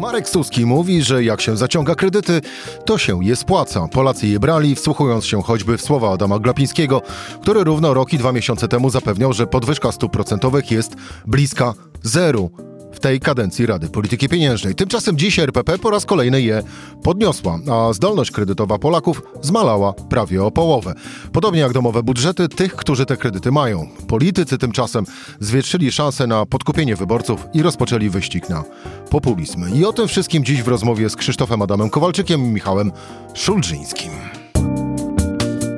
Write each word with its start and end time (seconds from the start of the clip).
Marek 0.00 0.28
Suski 0.28 0.66
mówi, 0.66 1.02
że 1.02 1.24
jak 1.24 1.40
się 1.40 1.56
zaciąga 1.56 1.94
kredyty, 1.94 2.40
to 2.84 2.98
się 2.98 3.24
je 3.24 3.36
spłaca. 3.36 3.88
Polacy 3.88 4.26
je 4.26 4.40
brali, 4.40 4.74
wsłuchując 4.74 5.26
się 5.26 5.42
choćby 5.42 5.78
w 5.78 5.82
słowa 5.82 6.12
Adama 6.12 6.38
Glapińskiego, 6.38 7.02
który 7.42 7.64
równo 7.64 7.94
rok 7.94 8.12
i 8.12 8.18
dwa 8.18 8.32
miesiące 8.32 8.68
temu 8.68 8.90
zapewniał, 8.90 9.32
że 9.32 9.46
podwyżka 9.46 9.92
stóp 9.92 10.12
procentowych 10.12 10.70
jest 10.70 10.96
bliska 11.26 11.74
zeru 12.02 12.50
w 12.92 13.00
tej 13.00 13.20
kadencji 13.20 13.66
Rady 13.66 13.88
Polityki 13.88 14.28
Pieniężnej. 14.28 14.74
Tymczasem 14.74 15.18
dziś 15.18 15.38
RPP 15.38 15.78
po 15.78 15.90
raz 15.90 16.04
kolejny 16.04 16.42
je 16.42 16.62
podniosła, 17.02 17.58
a 17.70 17.92
zdolność 17.92 18.30
kredytowa 18.30 18.78
Polaków 18.78 19.22
zmalała 19.42 19.92
prawie 19.92 20.44
o 20.44 20.50
połowę. 20.50 20.94
Podobnie 21.32 21.60
jak 21.60 21.72
domowe 21.72 22.02
budżety 22.02 22.48
tych, 22.48 22.76
którzy 22.76 23.06
te 23.06 23.16
kredyty 23.16 23.52
mają. 23.52 23.88
Politycy 24.08 24.58
tymczasem 24.58 25.04
zwietrzyli 25.40 25.92
szansę 25.92 26.26
na 26.26 26.46
podkupienie 26.46 26.96
wyborców 26.96 27.46
i 27.54 27.62
rozpoczęli 27.62 28.10
wyścig 28.10 28.48
na 28.48 28.64
populizm. 29.10 29.74
I 29.74 29.84
o 29.84 29.92
tym 29.92 30.08
wszystkim 30.08 30.44
dziś 30.44 30.62
w 30.62 30.68
rozmowie 30.68 31.10
z 31.10 31.16
Krzysztofem 31.16 31.62
Adamem 31.62 31.90
Kowalczykiem 31.90 32.40
i 32.40 32.48
Michałem 32.48 32.92
Szulżyńskim. 33.34 34.12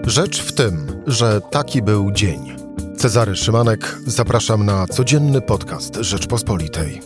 Rzecz 0.06 0.42
w 0.42 0.52
tym, 0.52 1.02
że 1.06 1.40
taki 1.40 1.82
był 1.82 2.12
dzień. 2.12 2.59
Cezary 3.00 3.36
Szymanek, 3.36 3.98
zapraszam 4.06 4.66
na 4.66 4.86
codzienny 4.86 5.40
podcast 5.40 5.94
Rzeczpospolitej. 6.00 7.00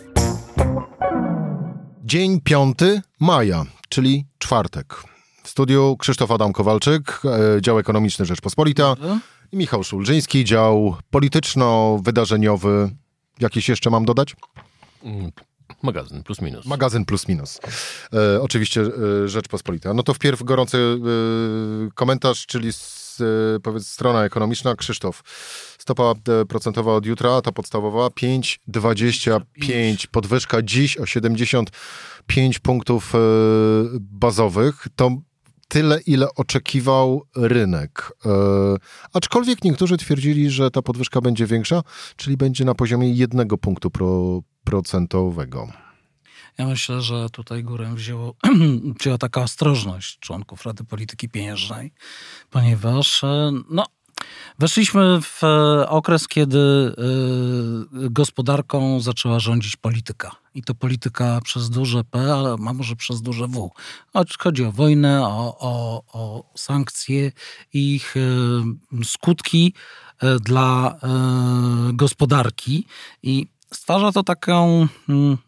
Dzień 2.05 2.41
5 2.41 2.79
maja, 3.21 3.65
czyli 3.89 4.27
czwartek. 4.39 4.95
W 5.43 5.49
studiu 5.49 5.97
Krzysztof 5.99 6.31
Adam 6.31 6.53
Kowalczyk, 6.53 7.21
e, 7.25 7.63
dział 7.63 7.79
ekonomiczny 7.79 8.27
Rzeczpospolita 8.27 8.95
i 9.53 9.57
Michał 9.57 9.85
Szulżyński, 9.85 10.45
dział 10.45 10.97
polityczno-wydarzeniowy. 11.11 12.91
Jakiś 13.41 13.69
jeszcze 13.69 13.91
mam 13.91 14.05
dodać? 14.05 14.37
Magazyn 15.83 16.23
plus 16.23 16.41
minus. 16.41 16.67
Magazyn 16.67 17.05
plus 17.05 17.29
minus. 17.29 17.61
E, 18.13 18.43
oczywiście 18.43 18.81
e, 18.81 19.29
Rzeczpospolita. 19.29 19.95
No 19.95 20.03
to 20.03 20.15
wpierw 20.15 20.43
gorący 20.43 20.79
e, 20.79 21.91
komentarz, 21.95 22.47
czyli 22.47 22.73
powiedz 23.63 23.89
strona 23.89 24.25
ekonomiczna. 24.25 24.77
Krzysztof, 24.77 25.23
stopa 25.79 26.03
e, 26.03 26.15
procentowa 26.45 26.95
od 26.95 27.07
jutra, 27.07 27.43
ta 27.43 27.53
podstawowa 27.53 28.07
5,25, 28.07 30.07
podwyżka 30.07 30.63
dziś 30.63 30.97
o 30.97 31.07
75 31.07 32.59
punktów 32.59 33.15
e, 33.15 33.19
bazowych. 34.01 34.87
To 34.97 35.11
tyle, 35.69 36.01
ile 36.07 36.35
oczekiwał 36.35 37.23
rynek. 37.37 38.13
E, 38.27 38.31
aczkolwiek 39.13 39.65
niektórzy 39.65 39.97
twierdzili, 39.97 40.51
że 40.51 40.71
ta 40.71 40.83
podwyżka 40.83 41.21
będzie 41.21 41.47
większa, 41.47 41.83
czyli 42.17 42.37
będzie 42.37 42.65
na 42.65 42.75
poziomie 42.75 43.13
jednego 43.13 43.59
punktu 43.59 43.91
pro, 43.91 44.41
procentowego. 44.65 45.84
Ja 46.59 46.67
myślę, 46.67 47.01
że 47.01 47.31
tutaj 47.31 47.65
górę 47.65 47.95
wzięło, 47.95 48.35
wzięła 49.01 49.19
taka 49.19 49.43
ostrożność 49.43 50.19
członków 50.19 50.65
Rady 50.65 50.85
Polityki 50.85 51.29
Pieniężnej, 51.29 51.93
ponieważ 52.51 53.25
e, 53.25 53.53
no, 53.71 53.85
weszliśmy 54.59 55.21
w 55.23 55.45
e, 55.45 55.89
okres, 55.89 56.29
kiedy 56.29 56.59
e, 56.59 56.95
gospodarką 58.11 59.01
zaczęła 59.01 59.41
rządzić 59.41 59.77
polityka. 59.77 60.31
I 60.55 60.63
to 60.63 60.75
polityka 60.75 61.41
przez 61.45 61.71
duże 61.71 62.05
P, 62.05 62.35
ale 62.35 62.57
a 62.69 62.73
może 62.73 62.97
przez 62.97 63.23
duże 63.23 63.47
W. 63.49 63.71
Chodzi 64.39 64.65
o 64.65 64.73
wojnę, 64.73 65.23
o, 65.23 65.57
o, 65.59 66.03
o 66.13 66.45
sankcje 66.57 67.33
i 67.73 67.95
ich 67.95 68.15
skutki 69.05 69.75
dla 70.41 70.99
gospodarki. 71.93 72.87
I 73.23 73.47
stwarza 73.73 74.13
to 74.13 74.23
taką 74.23 74.89
mm, 75.09 75.39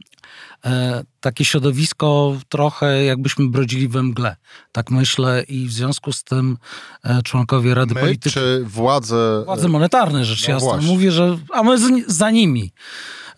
e, 0.65 1.05
takie 1.21 1.45
środowisko 1.45 2.37
trochę 2.49 3.05
jakbyśmy 3.05 3.49
brodzili 3.49 3.89
we 3.89 4.03
mgle. 4.03 4.37
Tak 4.73 4.91
myślę 4.91 5.43
i 5.49 5.67
w 5.67 5.73
związku 5.73 6.13
z 6.13 6.25
tym 6.25 6.59
e, 7.05 7.23
członkowie 7.23 7.75
Rady 7.75 7.95
My, 7.95 8.01
Polityki... 8.01 8.35
czy 8.35 8.65
władze... 8.65 9.43
Władze 9.45 9.69
monetarne, 9.69 10.25
rzecz 10.25 10.49
No 10.49 10.55
jasna. 10.55 10.69
właśnie. 10.69 10.89
Mówię, 10.89 11.13
że... 11.13 11.39
A 11.53 11.63
my 11.63 11.79
z, 11.79 12.07
za 12.07 12.31
nimi. 12.31 12.73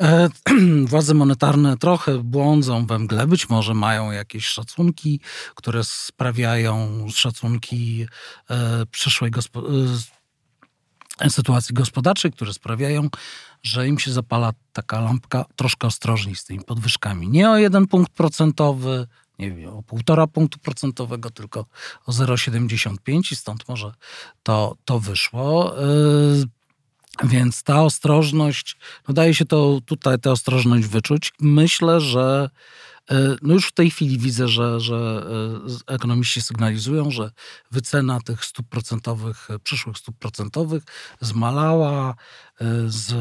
E, 0.00 0.28
władze 0.90 1.14
monetarne 1.14 1.76
trochę 1.76 2.18
błądzą 2.18 2.86
we 2.86 2.98
mgle. 2.98 3.26
Być 3.26 3.48
może 3.48 3.74
mają 3.74 4.10
jakieś 4.10 4.46
szacunki, 4.46 5.20
które 5.54 5.84
sprawiają 5.84 7.06
szacunki 7.10 8.06
e, 8.50 8.86
przyszłej 8.86 9.30
gospodarki 9.30 10.17
sytuacji 11.28 11.74
gospodarczej, 11.74 12.32
które 12.32 12.52
sprawiają, 12.52 13.08
że 13.62 13.88
im 13.88 13.98
się 13.98 14.12
zapala 14.12 14.52
taka 14.72 15.00
lampka 15.00 15.44
troszkę 15.56 15.86
ostrożniej 15.86 16.36
z 16.36 16.44
tymi 16.44 16.64
podwyżkami. 16.64 17.28
Nie 17.28 17.50
o 17.50 17.56
jeden 17.56 17.86
punkt 17.86 18.12
procentowy, 18.12 19.06
nie 19.38 19.52
wiem, 19.52 19.70
o 19.70 19.82
półtora 19.82 20.26
punktu 20.26 20.58
procentowego, 20.58 21.30
tylko 21.30 21.64
o 22.06 22.12
0,75 22.12 23.32
i 23.32 23.36
stąd 23.36 23.68
może 23.68 23.92
to, 24.42 24.76
to 24.84 25.00
wyszło. 25.00 25.74
Yy, 27.22 27.28
więc 27.28 27.62
ta 27.62 27.82
ostrożność, 27.82 28.76
no 29.08 29.14
daje 29.14 29.34
się 29.34 29.44
to 29.44 29.80
tutaj 29.86 30.18
tę 30.18 30.30
ostrożność 30.30 30.86
wyczuć. 30.86 31.32
Myślę, 31.40 32.00
że 32.00 32.50
no 33.42 33.54
już 33.54 33.66
w 33.66 33.72
tej 33.72 33.90
chwili 33.90 34.18
widzę, 34.18 34.48
że, 34.48 34.80
że 34.80 35.22
ekonomiści 35.86 36.42
sygnalizują, 36.42 37.10
że 37.10 37.30
wycena 37.70 38.20
tych 38.20 38.44
stóp 38.44 38.68
procentowych, 38.68 39.48
przyszłych 39.62 39.98
stóp 39.98 40.18
procentowych 40.18 40.82
zmalała 41.20 42.14
z 42.86 43.12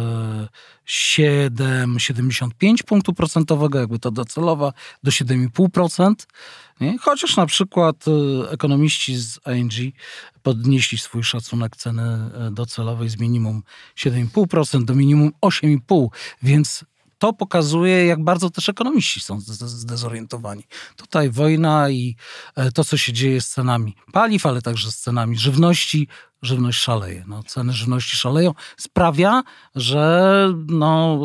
7,75 0.88 2.84
punktu 2.84 3.14
procentowego, 3.14 3.80
jakby 3.80 4.00
to 4.00 4.12
docelowa, 4.12 4.74
do 5.04 5.12
7,5%. 5.12 6.14
Nie? 6.82 6.98
Chociaż 6.98 7.38
na 7.38 7.46
przykład 7.46 8.06
ekonomiści 8.50 9.16
z 9.16 9.40
ING 9.56 9.94
podnieśli 10.44 10.98
swój 10.98 11.24
szacunek 11.24 11.76
ceny 11.76 12.30
docelowej 12.52 13.10
z 13.10 13.20
minimum 13.20 13.64
7,5% 13.98 14.86
do 14.86 14.96
minimum 14.96 15.32
8,5%, 15.42 16.08
więc 16.44 16.86
to 17.18 17.34
pokazuje, 17.34 18.06
jak 18.06 18.24
bardzo 18.24 18.50
też 18.50 18.70
ekonomiści 18.70 19.20
są 19.20 19.40
zdezorientowani. 19.42 20.64
Tutaj 20.96 21.30
wojna 21.30 21.90
i 21.90 22.16
to, 22.74 22.84
co 22.84 22.98
się 22.98 23.14
dzieje 23.14 23.42
z 23.42 23.48
cenami 23.48 23.96
paliw, 24.14 24.46
ale 24.46 24.62
także 24.62 24.92
z 24.92 24.98
cenami 24.98 25.38
żywności. 25.38 26.08
Żywność 26.42 26.80
szaleje. 26.80 27.24
No, 27.28 27.44
ceny 27.44 27.74
żywności 27.74 28.18
szaleją. 28.18 28.54
Sprawia, 28.78 29.44
że 29.76 30.54
no, 30.68 31.20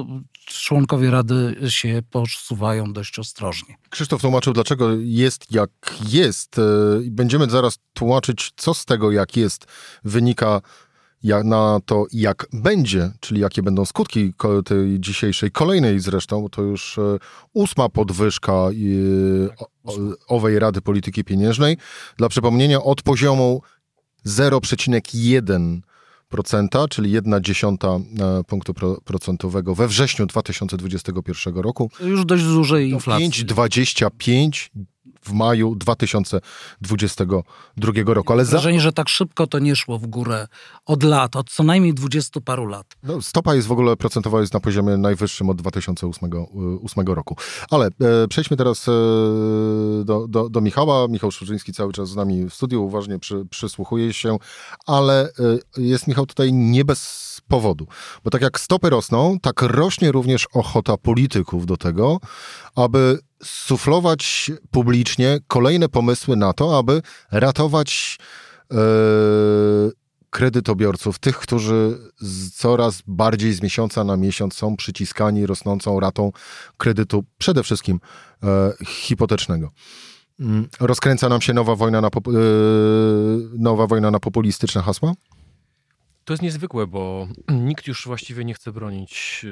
członkowie 0.46 1.10
Rady 1.10 1.56
się 1.68 2.02
posuwają 2.10 2.92
dość 2.92 3.18
ostrożnie. 3.18 3.76
Krzysztof 3.90 4.20
tłumaczył, 4.20 4.52
dlaczego 4.52 4.90
jest 4.98 5.52
jak 5.52 5.70
jest. 6.08 6.56
I 7.04 7.10
Będziemy 7.10 7.50
zaraz 7.50 7.78
tłumaczyć, 7.94 8.52
co 8.56 8.74
z 8.74 8.84
tego 8.84 9.10
jak 9.10 9.36
jest 9.36 9.66
wynika 10.04 10.60
na 11.44 11.80
to, 11.86 12.06
jak 12.12 12.46
będzie, 12.52 13.10
czyli 13.20 13.40
jakie 13.40 13.62
będą 13.62 13.84
skutki 13.84 14.32
tej 14.64 15.00
dzisiejszej, 15.00 15.50
kolejnej 15.50 16.00
zresztą, 16.00 16.48
to 16.48 16.62
już 16.62 16.98
e, 16.98 17.18
ósma 17.52 17.88
podwyżka 17.88 18.52
owej 20.28 20.58
Rady 20.58 20.80
Polityki 20.80 21.24
Pieniężnej. 21.24 21.76
Dla 22.16 22.28
przypomnienia, 22.28 22.82
od 22.82 23.02
poziomu 23.02 23.62
0,1%, 24.26 26.88
czyli 26.88 27.10
1 27.10 27.42
dziesiąta 27.42 27.88
e, 27.88 28.00
punktu 28.44 28.74
procentowego 29.04 29.74
we 29.74 29.88
wrześniu 29.88 30.26
2021 30.26 31.54
roku. 31.54 31.90
Już 32.00 32.24
dość 32.24 32.44
dużej 32.44 32.90
inflacji. 32.90 33.46
5,25 33.46 34.68
w 35.22 35.32
maju 35.32 35.74
2022 35.74 37.92
roku. 38.06 38.32
Ale 38.32 38.44
za... 38.44 38.50
Wrażenie, 38.50 38.80
że 38.80 38.92
tak 38.92 39.08
szybko 39.08 39.46
to 39.46 39.58
nie 39.58 39.76
szło 39.76 39.98
w 39.98 40.06
górę 40.06 40.48
od 40.86 41.02
lat, 41.02 41.36
od 41.36 41.50
co 41.50 41.62
najmniej 41.62 41.94
20 41.94 42.40
paru 42.40 42.66
lat. 42.66 42.86
No, 43.02 43.22
stopa 43.22 43.54
jest 43.54 43.68
w 43.68 43.72
ogóle 43.72 43.96
procentowa, 43.96 44.40
jest 44.40 44.54
na 44.54 44.60
poziomie 44.60 44.96
najwyższym 44.96 45.50
od 45.50 45.56
2008 45.56 46.30
8 46.84 47.06
roku. 47.06 47.36
Ale 47.70 47.86
e, 47.86 47.90
przejdźmy 48.28 48.56
teraz 48.56 48.88
e, 48.88 48.92
do, 50.04 50.26
do, 50.28 50.48
do 50.48 50.60
Michała. 50.60 51.08
Michał 51.08 51.30
Szurzyński 51.30 51.72
cały 51.72 51.92
czas 51.92 52.08
z 52.08 52.16
nami 52.16 52.44
w 52.44 52.54
studiu, 52.54 52.84
uważnie 52.84 53.18
przy, 53.18 53.44
przysłuchuje 53.50 54.12
się, 54.12 54.36
ale 54.86 55.24
e, 55.24 55.30
jest 55.76 56.06
Michał 56.06 56.26
tutaj 56.26 56.52
nie 56.52 56.84
bez 56.84 57.22
powodu. 57.48 57.86
Bo 58.24 58.30
tak 58.30 58.42
jak 58.42 58.60
stopy 58.60 58.90
rosną, 58.90 59.38
tak 59.42 59.62
rośnie 59.62 60.12
również 60.12 60.46
ochota 60.54 60.96
polityków 60.96 61.66
do 61.66 61.76
tego, 61.76 62.20
aby 62.76 63.18
suflować 63.44 64.50
publicznie 64.70 65.38
kolejne 65.48 65.88
pomysły 65.88 66.36
na 66.36 66.52
to, 66.52 66.78
aby 66.78 67.02
ratować 67.30 68.18
e, 68.70 68.76
kredytobiorców, 70.30 71.18
tych, 71.18 71.38
którzy 71.38 71.98
coraz 72.54 73.02
bardziej 73.06 73.52
z 73.52 73.62
miesiąca 73.62 74.04
na 74.04 74.16
miesiąc 74.16 74.54
są 74.54 74.76
przyciskani 74.76 75.46
rosnącą 75.46 76.00
ratą 76.00 76.32
kredytu, 76.76 77.24
przede 77.38 77.62
wszystkim 77.62 78.00
e, 78.42 78.72
hipotecznego. 78.86 79.70
Mm, 80.40 80.68
Rozkręca 80.80 81.28
nam 81.28 81.40
się 81.40 81.52
nowa 81.54 81.76
wojna 81.76 82.00
na, 82.00 82.10
pop, 82.10 82.28
e, 82.28 82.32
nowa 83.58 83.86
wojna 83.86 84.10
na 84.10 84.20
populistyczne 84.20 84.82
hasła? 84.82 85.12
To 86.24 86.32
jest 86.32 86.42
niezwykłe, 86.42 86.86
bo 86.86 87.28
nikt 87.48 87.86
już 87.86 88.06
właściwie 88.06 88.44
nie 88.44 88.54
chce 88.54 88.72
bronić 88.72 89.46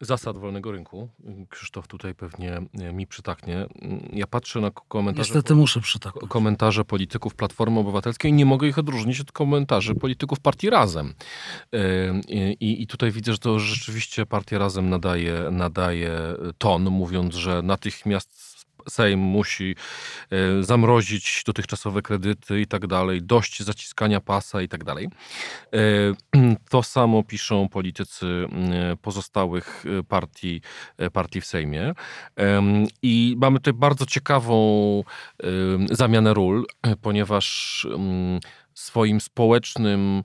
zasad 0.00 0.38
wolnego 0.38 0.72
rynku. 0.72 1.08
Krzysztof 1.48 1.88
tutaj 1.88 2.14
pewnie 2.14 2.62
mi 2.92 3.06
przytaknie. 3.06 3.66
Ja 4.12 4.26
patrzę 4.26 4.60
na 4.60 4.70
komentarze. 4.70 5.28
Niestety 5.28 5.54
muszę 5.54 5.80
przytaknąć. 5.80 6.30
Komentarze 6.30 6.84
polityków 6.84 7.34
Platformy 7.34 7.80
Obywatelskiej 7.80 8.30
i 8.30 8.34
nie 8.34 8.46
mogę 8.46 8.68
ich 8.68 8.78
odróżnić 8.78 9.20
od 9.20 9.32
komentarzy 9.32 9.94
polityków 9.94 10.40
partii 10.40 10.70
Razem. 10.70 11.14
I, 12.60 12.82
i 12.82 12.86
tutaj 12.86 13.12
widzę, 13.12 13.32
że 13.32 13.38
to 13.38 13.58
rzeczywiście 13.58 14.26
partia 14.26 14.58
Razem 14.58 14.90
nadaje, 14.90 15.48
nadaje 15.50 16.18
ton, 16.58 16.82
mówiąc, 16.90 17.34
że 17.34 17.62
natychmiast 17.62 18.49
Sejm 18.88 19.20
musi 19.20 19.74
e, 20.30 20.62
zamrozić 20.62 21.42
dotychczasowe 21.46 22.02
kredyty 22.02 22.60
i 22.60 22.66
tak 22.66 22.86
dalej, 22.86 23.22
dość 23.22 23.62
zaciskania 23.62 24.20
pasa 24.20 24.62
i 24.62 24.68
tak 24.68 24.84
dalej. 24.84 25.08
E, 25.72 25.78
to 26.70 26.82
samo 26.82 27.22
piszą 27.22 27.68
politycy 27.68 28.26
pozostałych 29.02 29.84
e, 29.86 30.02
partii, 30.02 30.60
partii 31.12 31.40
w 31.40 31.46
Sejmie. 31.46 31.92
I 33.02 33.36
mamy 33.38 33.58
tutaj 33.58 33.74
bardzo 33.74 34.06
ciekawą 34.06 35.04
zamianę 35.90 36.34
ról, 36.34 36.66
ponieważ 37.02 37.86
swoim 38.74 39.20
społecznym 39.20 40.22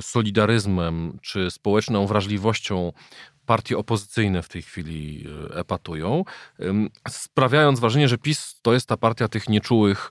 solidaryzmem 0.00 1.18
czy 1.22 1.50
społeczną 1.50 2.06
wrażliwością 2.06 2.92
partie 3.50 3.78
opozycyjne 3.78 4.42
w 4.42 4.48
tej 4.48 4.62
chwili 4.62 5.26
e, 5.50 5.58
epatują, 5.58 6.24
sprawiając 7.08 7.80
wrażenie, 7.80 8.08
że 8.08 8.18
PiS 8.18 8.60
to 8.62 8.72
jest 8.72 8.86
ta 8.86 8.96
partia 8.96 9.28
tych 9.28 9.48
nieczułych, 9.48 10.10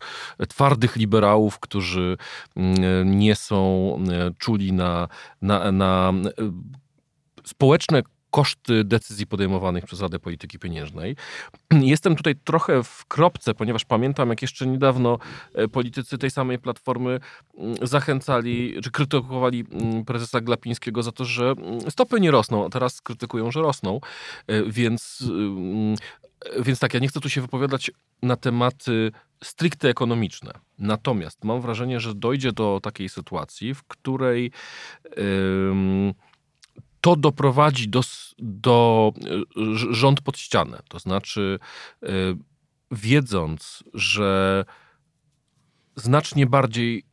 twardych 0.50 0.96
liberałów, 0.96 1.60
którzy 1.60 2.18
nie 3.06 3.36
są 3.36 3.96
e, 4.12 4.32
czuli 4.38 4.74
na, 4.74 5.08
na, 5.42 5.72
na 5.72 6.14
e, 6.14 6.32
społeczne 7.44 8.04
koszty 8.32 8.84
decyzji 8.84 9.28
podejmowanych 9.28 9.86
przez 9.86 10.02
Radę 10.02 10.20
Polityki 10.20 10.60
Pieniężnej. 10.60 11.16
Jestem 11.72 12.16
tutaj 12.16 12.36
trochę 12.36 12.84
w 12.84 13.06
kropce, 13.06 13.54
ponieważ 13.54 13.86
pamiętam, 13.86 14.30
jak 14.30 14.42
jeszcze 14.42 14.68
niedawno 14.68 15.20
e, 15.54 15.68
politycy 15.68 16.18
tej 16.18 16.32
samej 16.32 16.60
Platformy 16.60 17.20
mm, 17.58 17.76
zachęcali, 17.82 18.82
czy 18.84 18.92
krytykowali 18.92 19.66
mm, 19.72 20.06
prezesa 20.06 20.42
Glapińskiego 20.42 21.04
za 21.04 21.12
to, 21.12 21.26
że 21.26 21.54
mm, 21.58 21.92
stopy 21.92 22.20
nie 22.20 22.32
rosną, 22.32 22.66
a 22.66 22.70
teraz 22.70 23.02
krytykują, 23.02 23.52
że 23.52 23.62
rosną. 23.62 24.00
E, 24.48 24.64
więc, 24.64 25.24
więc 26.60 26.80
tak, 26.80 26.94
ja 26.94 27.00
nie 27.00 27.08
chcę 27.08 27.20
tu 27.20 27.30
się 27.30 27.42
wypowiadać 27.42 27.92
na 28.22 28.36
tematy 28.36 29.12
stricte 29.44 29.90
ekonomiczne. 29.90 30.52
Natomiast 30.80 31.44
mam 31.44 31.62
wrażenie, 31.62 32.00
że 32.00 32.16
dojdzie 32.16 32.52
do 32.52 32.80
takiej 32.84 33.10
sytuacji, 33.10 33.74
w 33.74 33.84
której 33.84 34.52
yy, 35.18 36.14
to 37.02 37.16
doprowadzi 37.16 37.90
do, 37.90 38.02
do 38.40 39.12
e, 39.18 39.40
rząd 39.92 40.22
pod 40.22 40.38
ścianę. 40.38 40.80
To 40.88 41.00
znaczy, 41.00 41.60
e, 42.04 42.08
wiedząc, 42.92 43.84
że 43.94 44.66
znacznie 45.96 46.46
bardziej 46.46 47.04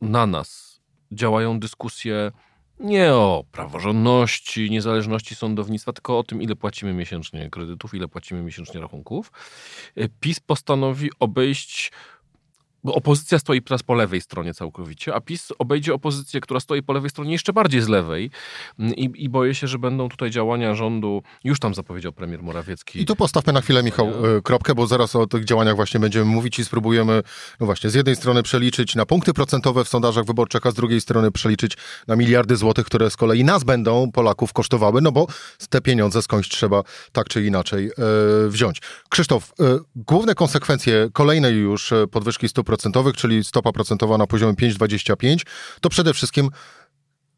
na 0.00 0.26
nas 0.26 0.80
działają 1.12 1.60
dyskusje 1.60 2.32
nie 2.80 3.12
o 3.12 3.44
praworządności, 3.52 4.70
niezależności 4.70 5.34
sądownictwa, 5.34 5.92
tylko 5.92 6.18
o 6.18 6.22
tym, 6.22 6.42
ile 6.42 6.56
płacimy 6.56 6.94
miesięcznie 6.94 7.50
kredytów, 7.50 7.94
ile 7.94 8.08
płacimy 8.08 8.42
miesięcznie 8.42 8.80
rachunków. 8.80 9.32
PiS 10.20 10.40
postanowi 10.40 11.10
obejść 11.18 11.92
bo 12.84 12.94
opozycja 12.94 13.38
stoi 13.38 13.62
teraz 13.62 13.82
po 13.82 13.94
lewej 13.94 14.20
stronie 14.20 14.54
całkowicie, 14.54 15.14
a 15.14 15.20
PiS 15.20 15.52
obejdzie 15.58 15.94
opozycję, 15.94 16.40
która 16.40 16.60
stoi 16.60 16.82
po 16.82 16.92
lewej 16.92 17.10
stronie 17.10 17.32
jeszcze 17.32 17.52
bardziej 17.52 17.80
z 17.80 17.88
lewej 17.88 18.30
i, 18.78 19.10
i 19.14 19.28
boję 19.28 19.54
się, 19.54 19.66
że 19.66 19.78
będą 19.78 20.08
tutaj 20.08 20.30
działania 20.30 20.74
rządu, 20.74 21.22
już 21.44 21.60
tam 21.60 21.74
zapowiedział 21.74 22.12
premier 22.12 22.42
Morawiecki. 22.42 23.00
I 23.00 23.06
tu 23.06 23.16
postawmy 23.16 23.52
na 23.52 23.60
chwilę, 23.60 23.82
Michał, 23.82 24.08
e, 24.08 24.42
kropkę, 24.42 24.74
bo 24.74 24.86
zaraz 24.86 25.16
o 25.16 25.26
tych 25.26 25.44
działaniach 25.44 25.76
właśnie 25.76 26.00
będziemy 26.00 26.24
mówić 26.24 26.58
i 26.58 26.64
spróbujemy, 26.64 27.22
no 27.60 27.66
właśnie, 27.66 27.90
z 27.90 27.94
jednej 27.94 28.16
strony 28.16 28.42
przeliczyć 28.42 28.94
na 28.94 29.06
punkty 29.06 29.32
procentowe 29.32 29.84
w 29.84 29.88
sondażach 29.88 30.24
wyborczych, 30.24 30.66
a 30.66 30.70
z 30.70 30.74
drugiej 30.74 31.00
strony 31.00 31.30
przeliczyć 31.30 31.76
na 32.08 32.16
miliardy 32.16 32.56
złotych, 32.56 32.86
które 32.86 33.10
z 33.10 33.16
kolei 33.16 33.44
nas 33.44 33.64
będą, 33.64 34.12
Polaków, 34.12 34.52
kosztowały, 34.52 35.00
no 35.00 35.12
bo 35.12 35.26
te 35.70 35.80
pieniądze 35.80 36.22
skądś 36.22 36.48
trzeba 36.48 36.82
tak 37.12 37.28
czy 37.28 37.44
inaczej 37.44 37.86
e, 37.86 37.92
wziąć. 38.48 38.80
Krzysztof, 39.08 39.52
e, 39.60 39.78
główne 39.96 40.34
konsekwencje 40.34 41.08
kolejnej 41.12 41.54
już 41.54 41.92
podwyżki 42.10 42.48
stóp 42.48 42.69
procentowych, 42.70 43.16
czyli 43.16 43.44
stopa 43.44 43.72
procentowa 43.72 44.18
na 44.18 44.26
poziomie 44.26 44.54
5,25, 44.54 45.46
to 45.80 45.88
przede 45.88 46.14
wszystkim 46.14 46.50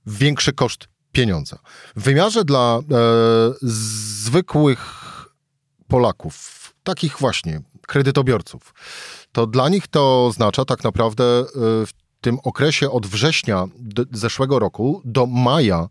większy 0.06 0.52
koszt 0.52 0.88
pieniądza. 1.12 1.58
W 1.96 2.02
wymiarze 2.02 2.44
dla 2.44 2.79
e, 2.79 2.82
zwykłych 3.62 4.81
Polaków, 5.88 6.75
takich 6.84 7.19
właśnie 7.19 7.61
kredytobiorców, 7.87 8.75
to 9.32 9.46
dla 9.46 9.69
nich 9.69 9.87
to 9.87 10.26
oznacza 10.26 10.64
tak 10.64 10.84
naprawdę 10.84 11.25
e, 11.25 11.44
w 11.87 11.90
tym 12.20 12.38
okresie 12.43 12.90
od 12.90 13.06
września 13.06 13.64
zeszłego 14.12 14.58
roku 14.58 15.02
do 15.05 15.26
maja 15.26 15.88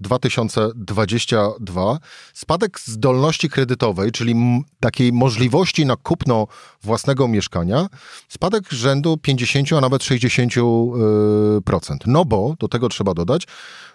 2022 0.00 1.98
spadek 2.34 2.80
zdolności 2.80 3.48
kredytowej, 3.48 4.12
czyli 4.12 4.34
takiej 4.80 5.12
możliwości 5.12 5.86
na 5.86 5.96
kupno 5.96 6.46
własnego 6.82 7.28
mieszkania, 7.28 7.86
spadek 8.28 8.72
rzędu 8.72 9.16
50, 9.16 9.72
a 9.72 9.80
nawet 9.80 10.02
60%. 10.02 11.96
No 12.06 12.24
bo 12.24 12.54
do 12.58 12.68
tego 12.68 12.88
trzeba 12.88 13.14
dodać, 13.14 13.46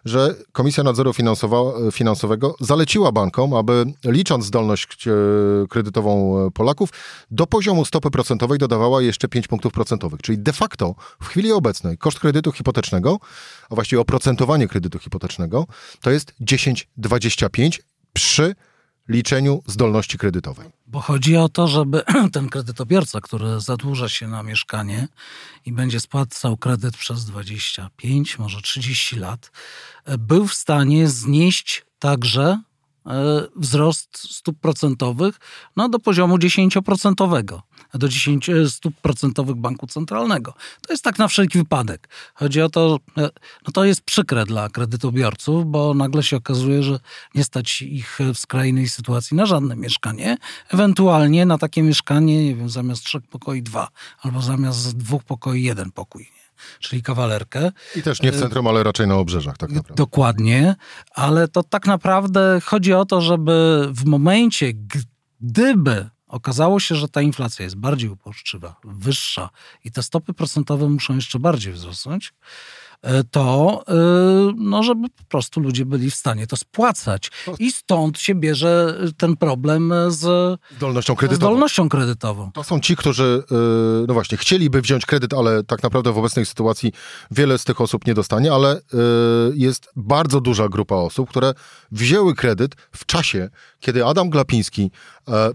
że 0.06 0.36
Komisja 0.52 0.84
Nadzoru 0.84 1.14
Finansowego 1.92 2.56
zaleciła 2.60 3.12
bankom, 3.12 3.54
aby 3.54 3.86
licząc 4.06 4.46
zdolność 4.46 5.08
e, 5.08 5.12
kredytową 5.70 6.36
Polaków, 6.52 6.90
do 7.32 7.48
poziomu 7.48 7.86
stopy 7.86 8.12
procentowej 8.12 8.58
dodawała 8.58 9.02
jeszcze 9.02 9.28
5 9.28 9.48
punktów 9.48 9.74
procentowych. 9.74 10.22
Czyli 10.22 10.38
de 10.38 10.54
facto 10.54 10.96
w 11.22 11.28
chwili 11.28 11.52
obecnej 11.52 11.98
koszt 11.98 12.20
kredytu 12.20 12.52
hipotecznego, 12.52 13.20
a 13.70 13.76
właściwie 13.76 14.02
oprocentowanie 14.02 14.68
kredytu 14.68 15.00
hipotecznego, 15.00 15.68
to 16.02 16.12
jest 16.12 16.34
10,25 16.42 17.80
przy 18.14 18.56
liczeniu 19.10 19.64
zdolności 19.66 20.18
kredytowej. 20.18 20.70
Bo 20.88 21.00
chodzi 21.00 21.38
o 21.38 21.50
to, 21.50 21.68
żeby 21.68 22.04
ten 22.34 22.50
kredytobiorca, 22.50 23.22
który 23.22 23.60
zadłuża 23.60 24.10
się 24.10 24.28
na 24.28 24.44
mieszkanie 24.44 25.08
i 25.66 25.74
będzie 25.74 26.00
spłacał 26.00 26.58
kredyt 26.58 26.98
przez 26.98 27.26
25, 27.26 28.40
może 28.40 28.62
30 28.62 29.16
lat, 29.16 29.52
był 30.20 30.48
w 30.48 30.54
stanie 30.54 31.08
znieść 31.08 31.86
także 32.00 32.62
wzrost 33.56 34.18
stóp 34.18 34.60
procentowych 34.60 35.40
no, 35.76 35.90
do 35.90 36.00
poziomu 36.00 36.38
10%, 36.38 37.62
do 37.94 38.10
10 38.10 38.50
e, 38.50 38.70
stóp 38.70 38.96
procentowych 39.02 39.56
banku 39.56 39.88
centralnego. 39.88 40.54
To 40.82 40.94
jest 40.94 41.04
tak 41.04 41.20
na 41.20 41.28
wszelki 41.28 41.58
wypadek. 41.58 42.10
Chodzi 42.34 42.62
o 42.62 42.70
to, 42.70 43.00
e, 43.18 43.22
no 43.68 43.74
to 43.74 43.86
jest 43.86 44.02
przykre 44.02 44.46
dla 44.46 44.70
kredytobiorców, 44.70 45.66
bo 45.66 45.94
nagle 45.94 46.24
się 46.24 46.38
okazuje, 46.38 46.84
że 46.84 47.00
nie 47.36 47.44
stać 47.44 47.82
ich 47.82 48.20
w 48.34 48.38
skrajnej 48.38 48.90
sytuacji 48.90 49.38
na 49.38 49.46
żadne 49.46 49.76
mieszkanie. 49.76 50.38
Ewentualnie 50.70 51.46
na 51.46 51.58
takie 51.58 51.84
mieszkanie, 51.84 52.46
nie 52.46 52.56
wiem, 52.56 52.70
zamiast 52.70 53.04
trzech 53.04 53.24
pokoi 53.30 53.64
dwa, 53.64 53.88
albo 54.22 54.42
zamiast 54.42 54.98
dwóch 54.98 55.24
pokoi 55.24 55.64
jeden 55.64 55.92
pokój 55.92 56.39
czyli 56.80 57.04
kawalerkę. 57.04 57.72
I 57.96 58.02
też 58.02 58.22
nie 58.22 58.32
w 58.32 58.40
centrum, 58.40 58.68
ale 58.68 58.84
raczej 58.84 59.08
na 59.08 59.16
obrzeżach, 59.16 59.58
tak 59.58 59.70
naprawdę. 59.70 59.96
Dokładnie, 59.96 60.76
ale 61.16 61.48
to 61.48 61.64
tak 61.64 61.88
naprawdę 61.88 62.62
chodzi 62.64 62.94
o 62.94 63.06
to, 63.06 63.22
żeby 63.22 63.88
w 63.92 64.06
momencie, 64.06 64.74
gdyby 65.42 66.10
okazało 66.28 66.80
się, 66.80 66.96
że 66.96 67.10
ta 67.10 67.22
inflacja 67.22 67.64
jest 67.64 67.76
bardziej 67.76 68.10
uporczywa, 68.10 68.76
wyższa 68.84 69.50
i 69.84 69.92
te 69.92 70.04
stopy 70.04 70.34
procentowe 70.34 70.90
muszą 70.90 71.16
jeszcze 71.16 71.40
bardziej 71.40 71.74
wzrosnąć, 71.74 72.34
to 73.32 73.84
e, 73.88 73.94
no, 74.58 74.84
żeby 74.84 75.10
po 75.10 75.24
prostu 75.24 75.60
ludzie 75.60 75.86
byli 75.86 76.12
w 76.12 76.16
stanie 76.16 76.48
to 76.48 76.58
spłacać. 76.58 77.32
I 77.60 77.72
stąd 77.72 78.20
się 78.20 78.36
bierze 78.36 79.00
ten 79.18 79.38
problem 79.38 79.94
z 80.08 80.60
zdolnością 80.78 81.16
kredytową. 81.16 81.48
Zdolnością 81.48 81.90
kredytową. 81.90 82.52
To 82.52 82.64
są 82.64 82.80
ci, 82.80 82.96
którzy 82.96 83.44
e, 83.52 83.56
no 84.08 84.14
właśnie 84.14 84.38
chcieliby 84.38 84.82
wziąć 84.82 85.06
kredyt, 85.06 85.34
ale 85.34 85.64
tak 85.64 85.84
naprawdę 85.84 86.14
w 86.14 86.18
obecnej 86.18 86.46
sytuacji 86.46 86.92
wiele 87.32 87.58
z 87.58 87.64
tych 87.64 87.82
osób 87.82 88.08
nie 88.08 88.14
dostanie, 88.14 88.54
ale 88.54 88.82
jest 89.54 89.90
bardzo 89.96 90.42
duża 90.42 90.70
grupa 90.70 90.96
osób, 90.96 91.30
które 91.30 91.54
wzięły 91.92 92.36
kredyt 92.36 92.76
w 92.92 93.06
czasie, 93.06 93.50
kiedy 93.80 94.06
Adam 94.06 94.30
Glapiński 94.30 94.92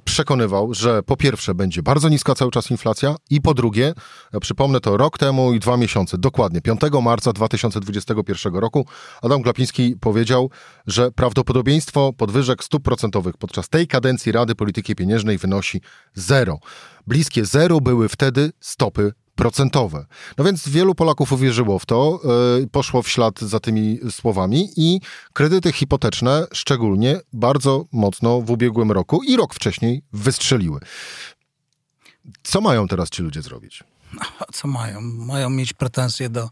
przekonywał, 0.05 0.75
że 0.75 1.03
po 1.03 1.17
pierwsze 1.17 1.55
będzie 1.55 1.83
bardzo 1.83 2.09
niska 2.09 2.35
cały 2.35 2.51
czas 2.51 2.71
inflacja 2.71 3.17
i 3.31 3.41
po 3.41 3.55
drugie, 3.55 3.95
przypomnę 4.41 4.81
to 4.81 4.97
rok 4.97 5.19
temu 5.19 5.53
i 5.53 5.61
dwa 5.61 5.77
miesiące, 5.77 6.19
dokładnie 6.19 6.61
5 6.61 6.81
marca 7.03 7.33
2021 7.35 8.55
roku 8.55 8.87
Adam 9.23 9.43
Glapiński 9.43 9.97
powiedział, 10.01 10.51
że 10.87 11.11
prawdopodobieństwo 11.11 12.13
podwyżek 12.13 12.65
stóp 12.65 12.83
procentowych 12.83 13.37
podczas 13.37 13.69
tej 13.69 13.87
kadencji 13.87 14.33
Rady 14.33 14.55
Polityki 14.55 14.95
Pieniężnej 14.95 15.39
wynosi 15.39 15.81
zero. 16.15 16.59
Bliskie 17.07 17.45
zero 17.45 17.81
były 17.81 18.09
wtedy 18.09 18.53
stopy 18.61 19.13
procentowe. 19.35 20.07
No 20.39 20.45
więc 20.45 20.69
wielu 20.69 20.95
Polaków 20.95 21.33
uwierzyło 21.33 21.79
w 21.79 21.87
to, 21.87 22.21
yy, 22.61 22.69
poszło 22.69 23.03
w 23.03 23.09
ślad 23.09 23.41
za 23.41 23.61
tymi 23.61 23.99
słowami 24.11 24.69
i 24.77 25.01
kredyty 25.33 25.73
hipoteczne 25.73 26.47
szczególnie 26.53 27.21
bardzo 27.33 27.85
mocno 27.93 28.41
w 28.41 28.51
ubiegłym 28.51 28.93
roku 28.93 29.23
i 29.23 29.37
rok 29.37 29.55
wcześniej 29.55 30.03
wystrzeliły. 30.13 30.81
Co 32.43 32.61
mają 32.61 32.89
teraz 32.89 33.11
ci 33.11 33.23
ludzie 33.23 33.43
zrobić? 33.43 33.85
A 34.39 34.45
co 34.53 34.69
mają? 34.69 35.01
Mają 35.01 35.51
mieć 35.51 35.73
pretensje 35.73 36.29
do 36.29 36.51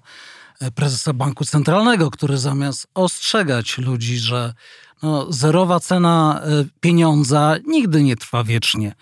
prezesa 0.71 1.12
Banku 1.12 1.45
Centralnego, 1.45 2.11
który 2.11 2.38
zamiast 2.38 2.87
ostrzegać 2.95 3.78
ludzi, 3.78 4.19
że 4.19 4.54
no, 5.02 5.33
zerowa 5.33 5.81
cena 5.81 6.40
e, 6.45 6.64
pieniądza 6.81 7.57
nigdy 7.66 8.02
nie 8.02 8.16
trwa 8.16 8.45
wiecznie. 8.45 8.95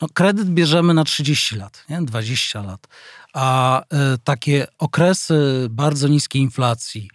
No, 0.00 0.08
kredyt 0.14 0.48
bierzemy 0.48 0.94
na 0.94 1.04
30 1.04 1.56
lat, 1.56 1.84
nie? 1.88 2.02
20 2.02 2.62
lat. 2.62 2.86
A 3.32 3.80
y, 3.82 3.84
takie 4.24 4.66
okresy 4.78 5.66
bardzo 5.70 6.08
niskiej 6.08 6.42
inflacji 6.42 7.10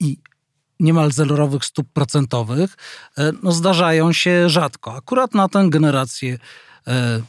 i 0.00 0.18
niemal 0.80 1.12
zerowych 1.12 1.64
stóp 1.64 1.88
procentowych 1.92 2.76
y, 3.18 3.22
no, 3.42 3.52
zdarzają 3.52 4.12
się 4.12 4.48
rzadko. 4.48 4.94
Akurat 4.94 5.34
na 5.34 5.48
tę 5.48 5.66
generację 5.68 6.38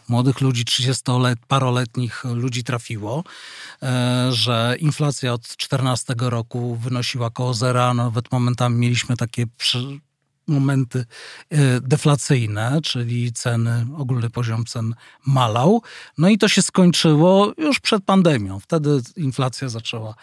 młodych 0.08 0.42
ludzi, 0.42 0.66
30-paroletnich 0.66 2.36
ludzi 2.36 2.64
trafiło, 2.64 3.24
że 4.30 4.76
inflacja 4.80 5.34
od 5.34 5.42
2014 5.42 6.14
roku 6.20 6.76
wynosiła 6.76 7.28
około 7.28 7.54
zera, 7.54 7.94
nawet 7.94 8.32
momentami 8.32 8.76
mieliśmy 8.76 9.18
takie 9.18 9.46
momenty 10.50 11.06
e, 11.50 11.82
deflacyjne, 11.82 12.80
czyli 12.84 13.34
ceny, 13.34 13.86
ogólny 13.98 14.30
poziom 14.30 14.66
cen 14.66 14.96
malał. 15.26 15.82
No 16.18 16.30
i 16.30 16.38
to 16.38 16.48
się 16.48 16.62
skończyło 16.62 17.54
już 17.58 17.80
przed 17.80 18.04
pandemią. 18.04 18.60
Wtedy 18.60 19.02
inflacja 19.18 19.70
zaczęła 19.70 20.16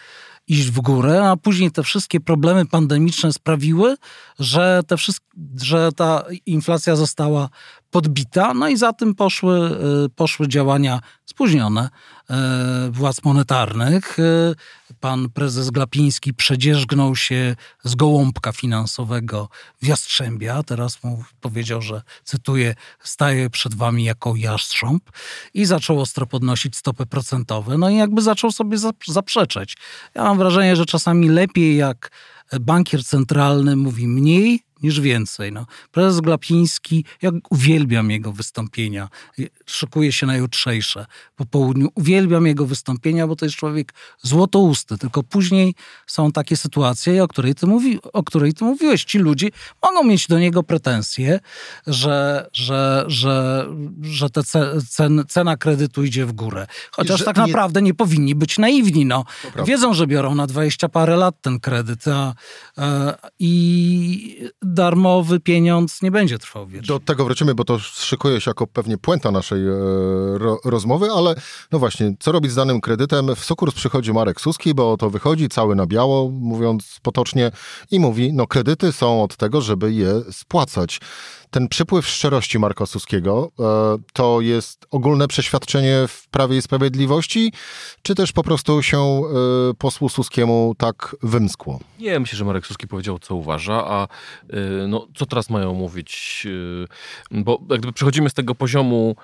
iść 0.48 0.70
w 0.70 0.80
górę, 0.80 1.30
a 1.30 1.36
później 1.36 1.70
te 1.70 1.82
wszystkie 1.82 2.20
problemy 2.20 2.66
pandemiczne 2.66 3.32
sprawiły, 3.32 3.96
że, 4.38 4.80
te 4.86 4.96
wszystkie, 4.96 5.26
że 5.60 5.92
ta 5.92 6.24
inflacja 6.46 6.96
została 6.96 7.48
podbita, 7.90 8.54
no 8.54 8.68
i 8.68 8.76
za 8.76 8.92
tym 8.92 9.14
poszły, 9.14 9.70
y, 10.06 10.08
poszły 10.08 10.48
działania 10.48 11.00
spóźnione 11.24 11.88
y, 11.88 12.34
władz 12.90 13.24
monetarnych. 13.24 14.18
Y, 14.18 14.54
pan 15.00 15.30
prezes 15.30 15.70
Glapiński 15.70 16.34
przedzierzgnął 16.34 17.16
się 17.16 17.56
z 17.84 17.94
gołąbka 17.94 18.52
finansowego 18.52 19.48
w 19.82 19.86
Jastrzębia. 19.86 20.62
Teraz 20.62 21.04
mu 21.04 21.24
powiedział, 21.40 21.82
że, 21.82 22.02
cytuję, 22.24 22.74
staje 23.00 23.50
przed 23.50 23.74
wami 23.74 24.04
jako 24.04 24.36
jastrząb 24.36 25.10
i 25.54 25.64
zaczął 25.64 26.00
ostro 26.00 26.26
podnosić 26.26 26.76
stopy 26.76 27.06
procentowe. 27.06 27.78
No 27.78 27.90
i 27.90 27.96
jakby 27.96 28.22
zaczął 28.22 28.52
sobie 28.52 28.78
zaprzeczać. 29.06 29.76
Ja 30.14 30.22
mam 30.22 30.38
wrażenie, 30.38 30.76
że 30.76 30.86
czasami 30.86 31.28
lepiej 31.28 31.76
jak 31.76 32.10
bankier 32.60 33.04
centralny 33.04 33.76
mówi 33.76 34.08
mniej, 34.08 34.65
niż 34.82 35.00
więcej. 35.00 35.52
No. 35.52 35.66
Prezes 35.92 36.20
Glapiński, 36.20 37.04
ja 37.22 37.30
uwielbiam 37.50 38.10
jego 38.10 38.32
wystąpienia, 38.32 39.08
szykuję 39.66 40.12
się 40.12 40.26
na 40.26 40.36
jutrzejsze 40.36 41.06
po 41.36 41.46
południu, 41.46 41.88
uwielbiam 41.94 42.46
jego 42.46 42.66
wystąpienia, 42.66 43.26
bo 43.26 43.36
to 43.36 43.44
jest 43.44 43.56
człowiek 43.56 43.94
złotousty, 44.22 44.98
tylko 44.98 45.22
później 45.22 45.74
są 46.06 46.32
takie 46.32 46.56
sytuacje, 46.56 47.24
o 47.24 47.28
której 47.28 47.54
ty, 47.54 47.66
mówi, 47.66 47.98
o 48.12 48.22
której 48.22 48.54
ty 48.54 48.64
mówiłeś. 48.64 49.04
Ci 49.04 49.18
ludzie 49.18 49.48
mogą 49.82 50.04
mieć 50.04 50.26
do 50.26 50.38
niego 50.38 50.62
pretensje, 50.62 51.40
że, 51.86 52.48
że, 52.52 53.04
że, 53.06 53.66
że 54.02 54.30
te 54.30 54.42
cen, 54.88 55.24
cena 55.28 55.56
kredytu 55.56 56.04
idzie 56.04 56.26
w 56.26 56.32
górę. 56.32 56.66
Chociaż 56.90 57.24
tak 57.24 57.36
naprawdę 57.36 57.82
nie... 57.82 57.86
nie 57.86 57.94
powinni 57.94 58.34
być 58.34 58.58
naiwni. 58.58 59.06
No. 59.06 59.24
Wiedzą, 59.66 59.94
że 59.94 60.06
biorą 60.06 60.34
na 60.34 60.46
20 60.46 60.88
parę 60.88 61.16
lat 61.16 61.34
ten 61.42 61.60
kredyt 61.60 62.08
a, 62.08 62.34
a, 62.76 63.14
i 63.38 64.50
darmowy 64.74 65.40
pieniądz 65.40 66.02
nie 66.02 66.10
będzie 66.10 66.38
trwał 66.38 66.66
wiecznie. 66.66 66.86
Do 66.86 67.00
tego 67.00 67.24
wrócimy, 67.24 67.54
bo 67.54 67.64
to 67.64 67.78
szykuje 67.78 68.40
się 68.40 68.50
jako 68.50 68.66
pewnie 68.66 68.98
puenta 68.98 69.30
naszej 69.30 69.66
e, 69.66 69.72
ro, 70.38 70.58
rozmowy, 70.64 71.08
ale 71.16 71.34
no 71.72 71.78
właśnie, 71.78 72.14
co 72.20 72.32
robić 72.32 72.52
z 72.52 72.54
danym 72.54 72.80
kredytem? 72.80 73.34
W 73.36 73.44
sukurs 73.44 73.74
przychodzi 73.74 74.12
Marek 74.12 74.40
Suski, 74.40 74.74
bo 74.74 74.96
to 74.96 75.10
wychodzi 75.10 75.48
cały 75.48 75.76
na 75.76 75.86
biało, 75.86 76.30
mówiąc 76.30 76.98
potocznie, 77.02 77.50
i 77.90 78.00
mówi, 78.00 78.32
no 78.32 78.46
kredyty 78.46 78.92
są 78.92 79.22
od 79.22 79.36
tego, 79.36 79.60
żeby 79.60 79.92
je 79.92 80.20
spłacać 80.32 81.00
ten 81.50 81.68
przypływ 81.68 82.08
szczerości 82.08 82.58
Marka 82.58 82.86
Suskiego 82.86 83.50
e, 83.58 83.62
to 84.12 84.40
jest 84.40 84.86
ogólne 84.90 85.28
przeświadczenie 85.28 86.04
w 86.08 86.28
Prawie 86.28 86.56
i 86.56 86.62
Sprawiedliwości, 86.62 87.52
czy 88.02 88.14
też 88.14 88.32
po 88.32 88.42
prostu 88.42 88.82
się 88.82 88.98
e, 88.98 89.22
posłu 89.78 90.08
Suskiemu 90.08 90.74
tak 90.78 91.16
wymskło? 91.22 91.80
Nie, 91.98 92.20
myślę, 92.20 92.38
że 92.38 92.44
Marek 92.44 92.66
Suski 92.66 92.88
powiedział, 92.88 93.18
co 93.18 93.34
uważa, 93.34 93.84
a 93.86 94.08
e, 94.50 94.86
no, 94.88 95.06
co 95.16 95.26
teraz 95.26 95.50
mają 95.50 95.74
mówić? 95.74 96.46
Bo 97.30 97.58
jakby 97.70 97.92
przechodzimy 97.92 98.30
z 98.30 98.34
tego 98.34 98.54
poziomu 98.54 99.16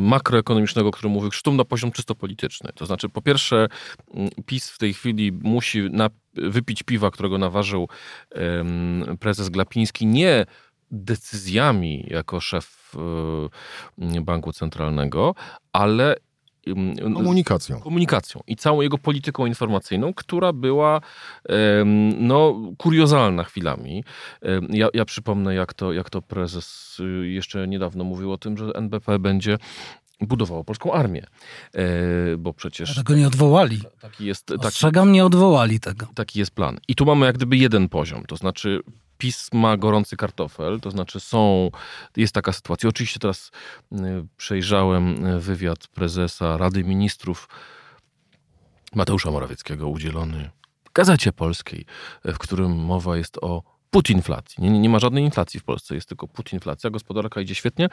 makroekonomicznego, 0.00 0.90
który 0.90 1.08
mówił 1.08 1.32
Sztum, 1.32 1.56
na 1.56 1.64
poziom 1.64 1.92
czysto 1.92 2.14
polityczny. 2.14 2.70
To 2.74 2.86
znaczy, 2.86 3.08
po 3.08 3.22
pierwsze, 3.22 3.68
PiS 4.46 4.70
w 4.70 4.78
tej 4.78 4.94
chwili 4.94 5.32
musi 5.32 5.90
na, 5.90 6.10
wypić 6.34 6.82
piwa, 6.82 7.10
którego 7.10 7.38
naważył 7.38 7.88
prezes 9.20 9.48
Glapiński, 9.48 10.06
nie 10.06 10.46
decyzjami 10.90 12.06
jako 12.08 12.40
szef 12.40 12.94
y, 14.14 14.20
banku 14.20 14.52
centralnego, 14.52 15.34
ale 15.72 16.16
komunikacją. 17.14 17.80
komunikacją 17.80 18.40
i 18.46 18.56
całą 18.56 18.80
jego 18.80 18.98
polityką 18.98 19.46
informacyjną, 19.46 20.14
która 20.14 20.52
była 20.52 21.00
no, 22.18 22.60
kuriozalna 22.78 23.44
chwilami. 23.44 24.04
Ja, 24.70 24.88
ja 24.94 25.04
przypomnę, 25.04 25.54
jak 25.54 25.74
to, 25.74 25.92
jak 25.92 26.10
to 26.10 26.22
prezes 26.22 26.96
y, 27.00 27.28
jeszcze 27.28 27.68
niedawno 27.68 28.04
mówił 28.04 28.32
o 28.32 28.38
tym, 28.38 28.56
że 28.56 28.70
NBP 28.74 29.18
będzie 29.18 29.58
budowało 30.20 30.64
polską 30.64 30.92
armię. 30.92 31.26
E, 31.74 31.82
bo 32.38 32.54
przecież... 32.54 32.94
tego 32.94 33.14
nie 33.14 33.26
odwołali. 33.26 33.80
Taki 34.00 34.26
jest, 34.26 34.46
taki, 34.46 34.66
Ostrzegam, 34.66 35.12
nie 35.12 35.24
odwołali 35.24 35.80
tego. 35.80 36.06
Taki 36.14 36.38
jest 36.38 36.50
plan. 36.50 36.78
I 36.88 36.94
tu 36.94 37.04
mamy 37.04 37.26
jak 37.26 37.36
gdyby 37.36 37.56
jeden 37.56 37.88
poziom, 37.88 38.24
to 38.24 38.36
znaczy 38.36 38.80
PiS 39.18 39.48
ma 39.52 39.76
gorący 39.76 40.16
kartofel, 40.16 40.80
to 40.80 40.90
znaczy 40.90 41.20
są, 41.20 41.70
jest 42.16 42.34
taka 42.34 42.52
sytuacja. 42.52 42.88
Oczywiście 42.88 43.20
teraz 43.20 43.50
y, 43.92 43.96
przejrzałem 44.36 45.26
y, 45.26 45.40
wywiad 45.40 45.86
prezesa 45.86 46.56
Rady 46.56 46.84
Ministrów 46.84 47.48
Mateusza 48.94 49.30
Morawieckiego 49.30 49.88
udzielony 49.88 50.50
w 50.84 50.92
Gazecie 50.92 51.32
Polskiej, 51.32 51.86
w 52.24 52.38
którym 52.38 52.76
mowa 52.76 53.16
jest 53.16 53.38
o 53.40 53.76
putinflacji. 53.90 54.62
Nie, 54.62 54.80
nie 54.80 54.88
ma 54.88 54.98
żadnej 54.98 55.24
inflacji 55.24 55.60
w 55.60 55.64
Polsce, 55.64 55.94
jest 55.94 56.08
tylko 56.08 56.28
putinflacja. 56.28 56.90
Gospodarka 56.90 57.40
idzie 57.40 57.54
świetnie, 57.54 57.88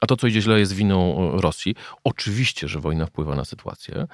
a 0.00 0.06
to, 0.06 0.16
co 0.16 0.26
idzie 0.26 0.42
źle, 0.42 0.58
jest 0.58 0.72
winą 0.72 1.30
Rosji. 1.40 1.74
Oczywiście, 2.04 2.68
że 2.68 2.80
wojna 2.80 3.06
wpływa 3.06 3.34
na 3.34 3.44
sytuację, 3.44 4.06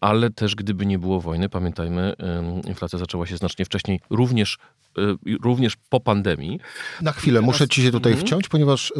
ale 0.00 0.30
też 0.30 0.54
gdyby 0.54 0.86
nie 0.86 0.98
było 0.98 1.20
wojny, 1.20 1.48
pamiętajmy, 1.48 2.14
inflacja 2.64 2.98
zaczęła 2.98 3.26
się 3.26 3.36
znacznie 3.36 3.64
wcześniej, 3.64 4.00
również 4.10 4.58
również 5.42 5.76
po 5.88 6.00
pandemii. 6.00 6.60
Na 7.02 7.12
chwilę, 7.12 7.40
Teraz... 7.40 7.46
muszę 7.46 7.68
ci 7.68 7.82
się 7.82 7.90
tutaj 7.90 8.12
mhm. 8.12 8.26
wciąć, 8.26 8.48
ponieważ 8.48 8.90
y, 8.90 8.94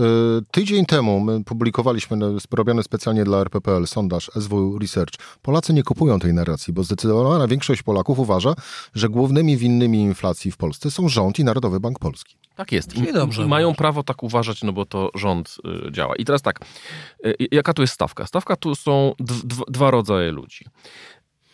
tydzień 0.51 0.87
temu 0.87 1.21
my 1.21 1.45
publikowaliśmy 1.45 2.17
robiony 2.53 2.83
specjalnie 2.83 3.25
dla 3.25 3.41
RPPL 3.41 3.87
sondaż 3.87 4.31
SW 4.41 4.79
Research. 4.79 5.15
Polacy 5.43 5.73
nie 5.73 5.83
kupują 5.83 6.19
tej 6.19 6.35
narracji, 6.35 6.73
bo 6.73 6.83
zdecydowana 6.83 7.49
większość 7.49 7.83
Polaków 7.83 8.19
uważa, 8.19 8.55
że 8.95 9.09
głównymi 9.09 9.57
winnymi 9.57 9.99
inflacji 9.99 10.51
w 10.51 10.57
Polsce 10.57 10.91
są 10.91 11.09
rząd 11.09 11.39
i 11.39 11.45
Narodowy 11.45 11.81
Bank 11.81 11.99
Polski. 11.99 12.37
Tak 12.57 12.73
jest. 12.73 12.97
I, 12.97 13.13
dobrze. 13.13 13.47
mają 13.47 13.75
prawo 13.75 14.03
tak 14.03 14.23
uważać, 14.23 14.63
no 14.63 14.73
bo 14.73 14.87
to 14.87 15.11
rząd 15.15 15.57
y, 15.89 15.93
działa. 15.93 16.17
I 16.17 16.25
teraz 16.25 16.43
tak, 16.43 16.61
y, 17.27 17.35
jaka 17.51 17.75
tu 17.75 17.83
jest 17.83 17.95
stawka? 17.95 18.27
Stawka 18.27 18.57
tu 18.57 18.75
są 18.75 19.15
dwa 19.69 19.91
rodzaje 19.91 20.33
ludzi. 20.33 20.65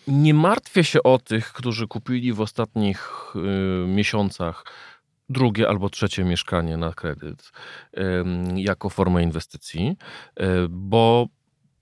Nie 0.07 0.35
martwię 0.35 0.85
się 0.85 1.03
o 1.03 1.19
tych, 1.19 1.53
którzy 1.53 1.89
kupili 1.89 2.33
w 2.33 2.41
ostatnich 2.41 3.33
y, 3.37 3.87
miesiącach 3.89 4.65
drugie 5.29 5.69
albo 5.69 5.91
trzecie 5.91 6.25
mieszkanie 6.25 6.77
na 6.77 6.93
kredyt 6.93 7.53
jako 8.57 8.91
formę 8.91 9.23
inwestycji, 9.23 9.97
bo 10.71 11.27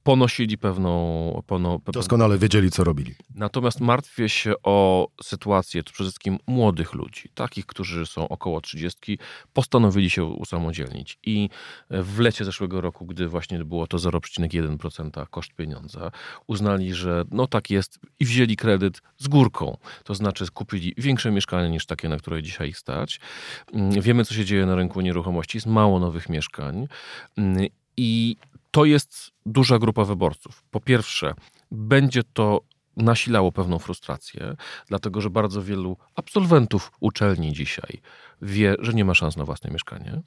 ponosili 0.02 0.58
pewną... 0.58 1.42
Pewną... 1.46 1.80
Doskonale 1.92 2.38
wiedzieli, 2.38 2.70
co 2.70 2.84
robili. 2.84 3.14
Natomiast 3.34 3.80
martwię 3.80 4.28
się 4.28 4.52
o 4.62 5.08
sytuację 5.22 5.82
przede 5.82 6.10
wszystkim 6.10 6.38
młodych 6.46 6.94
ludzi, 6.94 7.28
takich, 7.34 7.66
którzy 7.66 8.06
są 8.06 8.28
około 8.28 8.60
30, 8.60 9.18
postanowili 9.52 10.10
się 10.10 10.24
usamodzielnić 10.24 11.18
i 11.22 11.48
w 11.90 12.18
lecie 12.18 12.44
zeszłego 12.44 12.80
roku, 12.80 13.06
gdy 13.06 13.28
właśnie 13.28 13.64
było 13.64 13.86
to 13.86 13.96
0,1% 13.96 15.26
koszt 15.30 15.52
pieniądza, 15.54 16.10
uznali, 16.46 16.94
że 16.94 17.24
no 17.30 17.46
tak 17.46 17.70
jest 17.70 17.98
i 18.20 18.24
wzięli 18.24 18.56
kredyt 18.56 19.02
z 19.18 19.28
górką. 19.28 19.76
To 20.04 20.14
znaczy 20.14 20.46
kupili 20.54 20.94
większe 20.96 21.30
mieszkanie 21.30 21.70
niż 21.70 21.86
takie, 21.86 22.08
na 22.08 22.16
które 22.16 22.42
dzisiaj 22.42 22.68
ich 22.68 22.78
stać. 22.78 23.20
Mm, 23.72 24.00
wiemy, 24.00 24.24
co 24.24 24.34
się 24.34 24.44
dzieje 24.44 24.66
na 24.66 24.74
rynku 24.74 25.00
nieruchomości. 25.00 25.56
Jest 25.56 25.66
mało 25.66 25.98
nowych 25.98 26.28
mieszkań 26.28 26.86
mm, 27.36 27.66
i 27.96 28.36
to 28.70 28.84
jest 28.84 29.30
duża 29.46 29.78
grupa 29.78 30.04
wyborców. 30.04 30.64
Po 30.70 30.80
pierwsze, 30.80 31.34
będzie 31.70 32.22
to 32.32 32.60
nasilało 32.96 33.52
pewną 33.52 33.78
frustrację, 33.78 34.56
dlatego 34.86 35.20
że 35.20 35.30
bardzo 35.30 35.62
wielu 35.62 35.96
absolwentów 36.14 36.92
uczelni 37.00 37.52
dzisiaj 37.52 38.00
wie, 38.42 38.76
że 38.78 38.92
nie 38.92 39.04
ma 39.04 39.14
szans 39.14 39.36
na 39.36 39.44
własne 39.44 39.70
mieszkanie. 39.70 40.22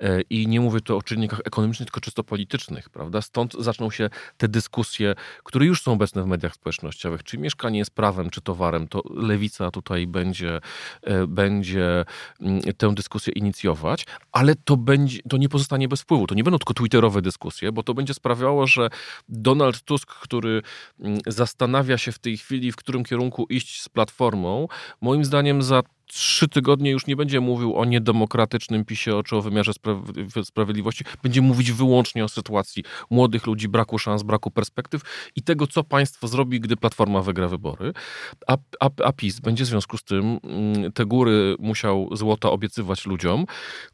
E, 0.00 0.20
I 0.20 0.46
nie 0.46 0.60
mówię 0.60 0.80
tu 0.80 0.96
o 0.96 1.02
czynnikach 1.02 1.40
ekonomicznych, 1.44 1.86
tylko 1.86 2.00
czysto 2.00 2.24
politycznych, 2.24 2.90
prawda? 2.90 3.22
Stąd 3.22 3.54
zaczną 3.58 3.90
się 3.90 4.10
te 4.36 4.48
dyskusje, 4.48 5.14
które 5.44 5.66
już 5.66 5.82
są 5.82 5.92
obecne 5.92 6.22
w 6.22 6.26
mediach 6.26 6.54
społecznościowych. 6.54 7.22
Czy 7.22 7.38
mieszkanie 7.38 7.78
jest 7.78 7.90
prawem, 7.90 8.30
czy 8.30 8.40
towarem? 8.40 8.88
To 8.88 9.02
lewica 9.14 9.70
tutaj 9.70 10.06
będzie, 10.06 10.60
e, 11.02 11.26
będzie 11.26 12.04
mm, 12.40 12.60
tę 12.60 12.94
dyskusję 12.94 13.32
inicjować, 13.32 14.06
ale 14.32 14.54
to, 14.54 14.76
będzie, 14.76 15.18
to 15.28 15.36
nie 15.36 15.48
pozostanie 15.48 15.88
bez 15.88 16.02
wpływu. 16.02 16.26
To 16.26 16.34
nie 16.34 16.44
będą 16.44 16.58
tylko 16.58 16.74
twitterowe 16.74 17.22
dyskusje, 17.22 17.72
bo 17.72 17.82
to 17.82 17.94
będzie 17.94 18.14
sprawiało, 18.14 18.66
że 18.66 18.90
Donald 19.28 19.82
Tusk, 19.82 20.14
który 20.14 20.62
mm, 21.00 21.18
zastanawia 21.26 21.98
się 21.98 22.12
w 22.12 22.18
tej 22.18 22.36
chwili, 22.36 22.72
w 22.72 22.76
którym 22.76 23.04
kierunku 23.04 23.46
iść 23.48 23.82
z 23.82 23.88
platformą, 23.88 24.68
moim 25.00 25.24
zdaniem 25.24 25.62
za 25.62 25.82
trzy 26.12 26.48
tygodnie 26.48 26.90
już 26.90 27.06
nie 27.06 27.16
będzie 27.16 27.40
mówił 27.40 27.76
o 27.76 27.84
niedemokratycznym 27.84 28.84
PiSie, 28.84 29.22
czy 29.24 29.36
o 29.36 29.42
wymiarze 29.42 29.72
sprawiedliwości. 30.44 31.04
Będzie 31.22 31.42
mówić 31.42 31.72
wyłącznie 31.72 32.24
o 32.24 32.28
sytuacji 32.28 32.84
młodych 33.10 33.46
ludzi, 33.46 33.68
braku 33.68 33.98
szans, 33.98 34.22
braku 34.22 34.50
perspektyw 34.50 35.02
i 35.36 35.42
tego, 35.42 35.66
co 35.66 35.84
państwo 35.84 36.28
zrobi, 36.28 36.60
gdy 36.60 36.76
Platforma 36.76 37.22
wygra 37.22 37.48
wybory. 37.48 37.92
A, 38.46 38.56
a, 38.80 38.90
a 39.04 39.12
PiS 39.12 39.40
będzie 39.40 39.64
w 39.64 39.66
związku 39.66 39.98
z 39.98 40.04
tym 40.04 40.38
mm, 40.44 40.92
te 40.92 41.06
góry 41.06 41.56
musiał 41.58 42.08
złota 42.12 42.50
obiecywać 42.50 43.06
ludziom. 43.06 43.46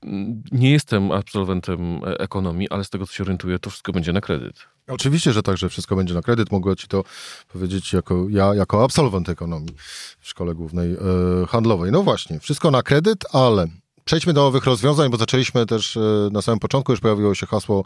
Mm, 0.03 0.43
nie 0.53 0.71
jestem 0.71 1.13
absolwentem 1.13 2.01
ekonomii, 2.19 2.71
ale 2.71 2.85
z 2.85 2.91
tego, 2.91 3.07
co 3.07 3.13
się 3.13 3.25
orientuję, 3.25 3.59
to 3.59 3.71
wszystko 3.71 3.93
będzie 3.93 4.13
na 4.13 4.21
kredyt. 4.21 4.78
Oczywiście, 4.89 5.33
że 5.33 5.43
tak, 5.43 5.57
że 5.57 5.69
wszystko 5.69 5.97
będzie 5.97 6.15
na 6.15 6.23
kredyt. 6.23 6.53
Mogę 6.53 6.77
ci 6.77 6.89
to 6.89 7.05
powiedzieć 7.49 7.93
jako 7.93 8.27
ja, 8.31 8.55
jako 8.55 8.85
absolwent 8.85 9.29
ekonomii 9.29 9.75
w 10.21 10.29
szkole 10.29 10.55
głównej 10.55 10.93
e, 10.93 10.99
handlowej. 11.47 11.93
No 11.93 12.03
właśnie, 12.03 12.41
wszystko 12.41 12.71
na 12.71 12.83
kredyt, 12.83 13.25
ale 13.33 13.67
Przejdźmy 14.09 14.33
do 14.33 14.47
owych 14.47 14.65
rozwiązań, 14.65 15.11
bo 15.11 15.17
zaczęliśmy 15.17 15.67
też 15.67 15.97
e, 15.97 16.01
na 16.33 16.43
samym 16.43 16.59
początku, 16.59 16.93
już 16.93 17.01
pojawiło 17.01 17.35
się 17.35 17.47
hasło 17.47 17.85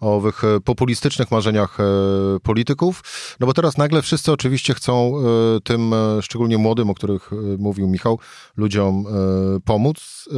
o 0.00 0.16
owych 0.16 0.44
e, 0.44 0.60
populistycznych 0.60 1.30
marzeniach 1.30 1.80
e, 1.80 1.84
polityków. 2.42 3.02
No 3.40 3.46
bo 3.46 3.54
teraz 3.54 3.78
nagle 3.78 4.02
wszyscy 4.02 4.32
oczywiście 4.32 4.74
chcą 4.74 5.14
tym, 5.64 5.94
szczególnie 6.20 6.58
młodym, 6.58 6.90
o 6.90 6.94
których 6.94 7.30
mówił 7.58 7.88
Michał, 7.88 8.18
ludziom 8.56 9.04
pomóc 9.64 10.28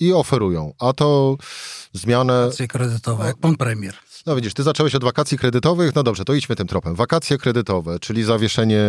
i 0.00 0.12
oferują. 0.12 0.72
A 0.78 0.92
to 0.92 1.36
zmianę... 1.92 2.44
Akcje 2.48 2.68
kredytowe, 2.68 3.26
jak 3.26 3.38
pan 3.38 3.56
premier. 3.56 3.94
No 4.26 4.36
widzisz, 4.36 4.54
ty 4.54 4.62
zacząłeś 4.62 4.94
od 4.94 5.04
wakacji 5.04 5.38
kredytowych, 5.38 5.94
no 5.94 6.02
dobrze, 6.02 6.24
to 6.24 6.34
idźmy 6.34 6.56
tym 6.56 6.66
tropem. 6.66 6.94
Wakacje 6.94 7.38
kredytowe, 7.38 7.98
czyli 7.98 8.24
zawieszenie 8.24 8.82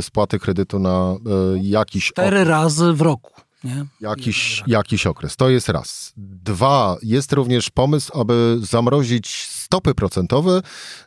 spłaty 0.00 0.38
kredytu 0.38 0.78
na 0.78 1.14
jakiś... 1.62 2.08
Cztery 2.08 2.44
razy 2.44 2.92
w 2.92 3.00
roku. 3.00 3.43
Nie? 3.64 3.86
Jakiś, 4.00 4.62
jakiś 4.66 5.06
okres. 5.06 5.36
To 5.36 5.48
jest 5.50 5.68
raz. 5.68 6.12
Dwa, 6.16 6.96
jest 7.02 7.32
również 7.32 7.70
pomysł, 7.70 8.20
aby 8.20 8.58
zamrozić 8.62 9.46
stopy 9.46 9.94
procentowe 9.94 10.60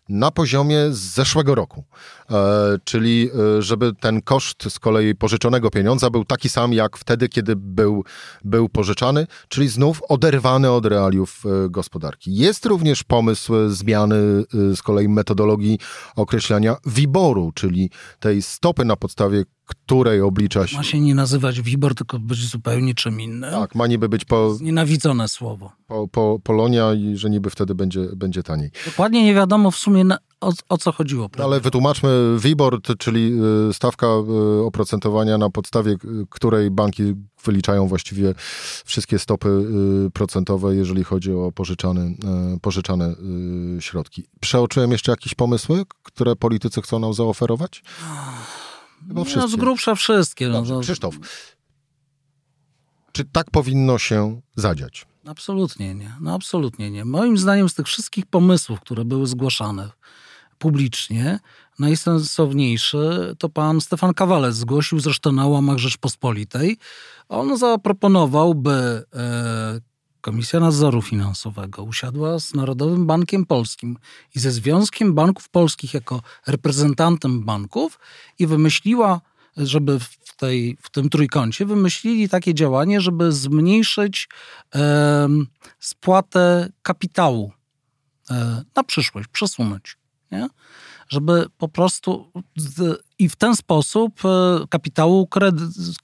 na 0.10 0.32
poziomie 0.32 0.78
z 0.92 0.98
zeszłego 0.98 1.56
roku. 1.56 1.84
E, 2.32 2.78
czyli 2.84 3.30
e, 3.58 3.62
żeby 3.62 3.94
ten 4.00 4.22
koszt 4.22 4.64
z 4.70 4.80
kolei 4.80 5.16
pożyczonego 5.16 5.70
pieniądza 5.70 6.10
był 6.10 6.26
taki 6.26 6.50
sam 6.50 6.74
jak 6.74 6.98
wtedy, 6.98 7.30
kiedy 7.30 7.56
był, 7.56 8.04
był 8.44 8.70
pożyczany, 8.70 9.28
czyli 9.48 9.68
znów 9.68 10.02
oderwany 10.10 10.72
od 10.72 10.86
realiów 10.86 11.44
e, 11.46 11.70
gospodarki. 11.70 12.36
Jest 12.36 12.66
również 12.66 13.04
pomysł 13.04 13.54
zmiany 13.70 14.16
z 14.54 14.82
kolei 14.82 15.10
metodologii 15.10 15.80
określania 16.16 16.76
WIBOR-u, 16.86 17.52
czyli 17.52 17.90
tej 18.20 18.42
stopy 18.42 18.86
na 18.86 18.96
podstawie 18.96 19.44
której 19.68 20.22
oblicza 20.22 20.68
się... 20.68 20.78
Ma 20.78 20.84
się 20.84 21.00
nie 21.00 21.16
nazywać 21.16 21.62
WIBOR, 21.62 21.96
tylko 21.96 22.20
być 22.20 22.50
zupełnie 22.50 22.94
czym 22.94 23.22
innym. 23.22 23.52
Tak, 23.52 23.76
ma 23.76 23.88
niby 23.88 24.10
być 24.10 24.26
po... 24.26 24.58
Nienawidzone 24.62 25.28
słowo. 25.28 25.72
Po, 25.88 26.08
po, 26.08 26.40
Polonia 26.44 26.94
i 26.94 27.18
że 27.18 27.30
niby 27.30 27.50
wtedy 27.50 27.76
będzie, 27.76 28.08
będzie 28.16 28.44
taniej. 28.44 28.72
Dokładnie 28.86 29.24
nie 29.24 29.34
wiadomo 29.34 29.72
w 29.72 29.76
sumie 29.76 30.04
na, 30.04 30.18
o, 30.42 30.54
o, 30.70 30.78
co 30.78 30.92
chodziło. 30.92 31.30
Prawda? 31.30 31.44
Ale 31.44 31.62
wytłumaczmy 31.62 32.38
WIBOR, 32.40 32.82
czyli 32.98 33.32
y, 33.70 33.74
stawka 33.74 34.08
y, 34.08 34.66
oprocentowania, 34.66 35.38
na 35.38 35.50
podstawie 35.50 35.96
której 36.30 36.72
banki 36.72 37.04
wyliczają 37.44 37.88
właściwie 37.88 38.34
wszystkie 38.86 39.20
stopy 39.20 39.50
y, 40.08 40.12
procentowe, 40.12 40.76
jeżeli 40.76 41.04
chodzi 41.04 41.32
o 41.32 41.52
pożyczane, 41.52 42.12
pożyczane 42.62 43.16
środki. 43.80 44.24
Przeoczyłem 44.42 44.92
jeszcze 44.92 45.12
jakieś 45.12 45.36
pomysły, 45.36 45.84
które 46.04 46.36
politycy 46.36 46.82
chcą 46.82 47.00
nam 47.00 47.14
zaoferować? 47.14 47.84
Chyba. 49.08 49.24
No 49.36 49.48
z 49.48 49.56
grubsza 49.56 49.96
wszystkie. 49.96 50.48
No 50.48 50.54
Dobrze, 50.54 50.74
no, 50.74 50.80
Krzysztof, 50.80 51.16
czy 53.12 53.26
tak 53.26 53.52
powinno 53.52 53.98
się 53.98 54.42
zadziać? 54.56 55.06
Absolutnie 55.26 55.96
nie. 55.96 56.16
No 56.22 56.34
absolutnie 56.34 56.92
nie. 56.92 57.06
Moim 57.06 57.38
zdaniem 57.38 57.70
z 57.70 57.74
tych 57.74 57.86
wszystkich 57.86 58.26
pomysłów, 58.26 58.80
które 58.80 59.06
były 59.06 59.28
zgłaszane 59.28 59.90
publicznie, 60.58 61.40
najsensowniejszy 61.80 63.36
to 63.40 63.50
pan 63.50 63.82
Stefan 63.82 64.14
Kawalec 64.14 64.56
zgłosił 64.56 65.00
zresztą 65.00 65.32
na 65.32 65.48
łamach 65.48 65.78
Rzeczpospolitej. 65.78 66.78
On 67.30 67.58
zaproponował, 67.58 68.56
by 68.56 69.04
e, 69.14 69.80
Komisja 70.22 70.60
Nadzoru 70.60 71.02
Finansowego 71.02 71.84
usiadła 71.84 72.40
z 72.40 72.54
Narodowym 72.54 73.08
Bankiem 73.08 73.46
Polskim 73.46 73.98
i 74.36 74.40
ze 74.40 74.52
Związkiem 74.52 75.14
Banków 75.14 75.50
Polskich 75.50 75.94
jako 75.94 76.22
reprezentantem 76.48 77.46
banków 77.46 78.00
i 78.40 78.48
wymyśliła, 78.48 79.22
żeby 79.58 80.00
w, 80.00 80.36
tej, 80.38 80.78
w 80.82 80.90
tym 80.90 81.10
trójkącie 81.10 81.66
wymyślili 81.66 82.30
takie 82.30 82.54
działanie, 82.54 83.02
żeby 83.02 83.32
zmniejszyć 83.32 84.30
e, 84.76 85.28
spłatę 85.80 86.70
kapitału 86.82 87.52
e, 88.30 88.64
na 88.76 88.84
przyszłość, 88.84 89.28
przesunąć. 89.28 89.98
Nie? 90.32 90.48
żeby 91.10 91.46
po 91.58 91.68
prostu 91.68 92.32
i 93.20 93.30
w 93.30 93.36
ten 93.36 93.56
sposób 93.56 94.26
e, 94.26 94.68
kapitału 94.70 95.28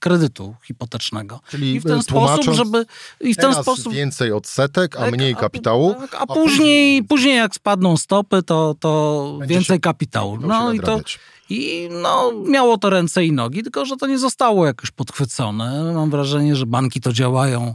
kredytu 0.00 0.54
hipotecznego. 0.66 1.40
Czyli 1.48 1.74
I 1.74 1.80
w 1.80 1.84
ten 1.84 2.02
sposób, 2.02 2.54
żeby 2.54 2.86
i 3.20 3.34
w 3.34 3.36
ten 3.36 3.54
sposób 3.54 3.92
więcej 3.92 4.32
odsetek, 4.32 4.96
a 4.96 5.00
tak, 5.00 5.12
mniej 5.12 5.36
kapitału. 5.36 5.94
Tak, 5.94 6.14
a, 6.14 6.18
a, 6.18 6.26
później, 6.26 6.46
później, 6.46 7.04
później 7.04 7.36
jak 7.36 7.54
spadną 7.54 7.96
stopy, 7.96 8.42
to, 8.42 8.74
to 8.80 9.38
więcej 9.46 9.80
kapitału. 9.80 10.38
No 10.40 10.72
i 10.72 10.80
to 10.80 11.00
i 11.50 11.88
no, 12.02 12.32
miało 12.46 12.78
to 12.78 12.90
ręce 12.90 13.24
i 13.24 13.32
nogi, 13.32 13.62
tylko 13.62 13.84
że 13.84 13.96
to 13.96 14.06
nie 14.06 14.18
zostało 14.18 14.66
jakoś 14.66 14.90
podchwycone. 14.90 15.92
Mam 15.94 16.10
wrażenie, 16.10 16.56
że 16.56 16.66
banki 16.66 17.00
to 17.00 17.12
działają 17.12 17.74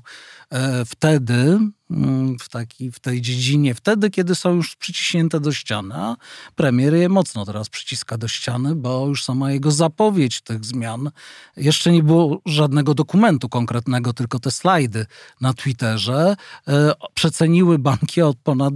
E, 0.52 0.86
wtedy, 0.86 1.60
mm, 1.91 2.39
w, 2.39 2.49
taki, 2.49 2.91
w 2.91 2.99
tej 2.99 3.21
dziedzinie, 3.21 3.75
wtedy, 3.75 4.10
kiedy 4.10 4.36
są 4.36 4.56
już 4.56 4.75
przyciśnięte 4.75 5.39
do 5.39 5.52
ściany, 5.52 5.95
a 5.95 6.15
premier 6.56 6.93
je 6.93 7.10
mocno 7.10 7.45
teraz 7.45 7.69
przyciska 7.69 8.17
do 8.17 8.28
ściany, 8.28 8.75
bo 8.75 9.08
już 9.08 9.25
sama 9.30 9.52
jego 9.52 9.72
zapowiedź 9.72 10.42
tych 10.42 10.65
zmian, 10.65 11.12
jeszcze 11.58 11.92
nie 11.92 12.04
było 12.04 12.42
żadnego 12.46 12.94
dokumentu 12.94 13.50
konkretnego, 13.50 14.13
tylko 14.13 14.39
te 14.39 14.52
slajdy 14.52 15.06
na 15.42 15.54
Twitterze 15.54 16.36
e, 16.68 16.94
przeceniły 17.13 17.80
banki 17.80 18.22
od 18.22 18.38
ponad 18.38 18.74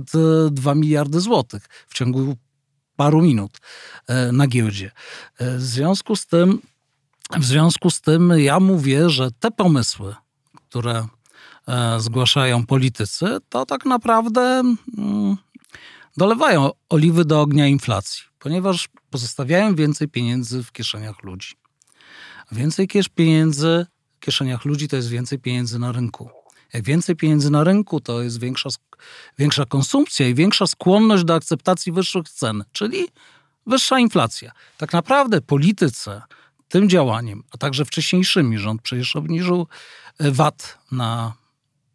2 0.51 0.71
e, 0.71 0.75
miliardy 0.75 1.19
złotych 1.19 1.65
w 1.87 1.93
ciągu 1.93 2.35
paru 2.95 3.21
minut 3.21 3.57
na 4.31 4.47
giełdzie. 4.47 4.91
W 5.39 5.61
związku 5.61 6.15
z 6.15 6.27
tym, 6.27 6.61
w 7.37 7.45
związku 7.45 7.89
z 7.89 8.01
tym 8.01 8.33
ja 8.37 8.59
mówię, 8.59 9.09
że 9.09 9.31
te 9.31 9.51
pomysły, 9.51 10.15
które 10.69 11.07
E, 11.67 11.99
zgłaszają 11.99 12.65
politycy, 12.65 13.25
to 13.49 13.65
tak 13.65 13.85
naprawdę 13.85 14.41
mm, 14.97 15.37
dolewają 16.17 16.71
oliwy 16.89 17.25
do 17.25 17.41
ognia 17.41 17.67
inflacji, 17.67 18.23
ponieważ 18.43 18.89
pozostawiają 19.09 19.75
więcej 19.75 20.07
pieniędzy 20.07 20.63
w 20.63 20.71
kieszeniach 20.71 21.23
ludzi. 21.23 21.53
Więcej 22.51 22.87
pieniędzy 23.15 23.85
w 24.15 24.19
kieszeniach 24.19 24.65
ludzi 24.65 24.87
to 24.87 24.95
jest 24.95 25.09
więcej 25.09 25.39
pieniędzy 25.39 25.79
na 25.79 25.91
rynku. 25.91 26.29
Jak 26.73 26.83
więcej 26.83 27.15
pieniędzy 27.15 27.49
na 27.49 27.63
rynku, 27.63 27.99
to 27.99 28.21
jest 28.21 28.39
większa, 28.39 28.69
większa 29.39 29.65
konsumpcja 29.65 30.27
i 30.27 30.35
większa 30.35 30.67
skłonność 30.67 31.23
do 31.23 31.35
akceptacji 31.35 31.91
wyższych 31.91 32.29
cen, 32.29 32.63
czyli 32.71 33.07
wyższa 33.67 33.99
inflacja. 33.99 34.51
Tak 34.77 34.93
naprawdę 34.93 35.41
polityce 35.41 36.21
tym 36.69 36.89
działaniem, 36.89 37.43
a 37.51 37.57
także 37.57 37.85
wcześniejszymi, 37.85 38.57
rząd 38.57 38.81
przecież 38.81 39.15
obniżył 39.15 39.67
e, 40.19 40.31
VAT 40.31 40.77
na 40.91 41.33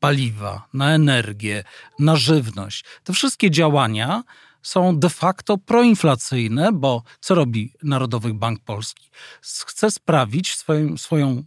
paliwa, 0.00 0.68
na 0.74 0.90
energię, 0.94 1.64
na 1.98 2.16
żywność. 2.16 2.84
Te 3.04 3.12
wszystkie 3.12 3.50
działania 3.50 4.22
są 4.62 4.98
de 4.98 5.10
facto 5.10 5.58
proinflacyjne, 5.58 6.72
bo 6.72 7.02
co 7.20 7.34
robi 7.34 7.72
Narodowy 7.82 8.34
Bank 8.34 8.60
Polski? 8.64 9.10
Chce 9.40 9.90
sprawić 9.90 10.54
swoim, 10.56 10.98
swoją 10.98 11.42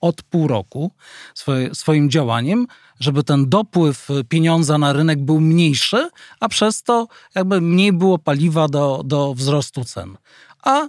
od 0.00 0.22
pół 0.22 0.48
roku 0.48 0.90
swoje, 1.34 1.74
swoim 1.74 2.10
działaniem, 2.10 2.66
żeby 3.00 3.24
ten 3.24 3.48
dopływ 3.48 4.08
pieniądza 4.28 4.78
na 4.78 4.92
rynek 4.92 5.24
był 5.24 5.40
mniejszy, 5.40 6.08
a 6.40 6.48
przez 6.48 6.82
to 6.82 7.06
jakby 7.34 7.60
mniej 7.60 7.92
było 7.92 8.18
paliwa 8.18 8.68
do, 8.68 9.02
do 9.04 9.34
wzrostu 9.34 9.84
cen. 9.84 10.16
A 10.62 10.88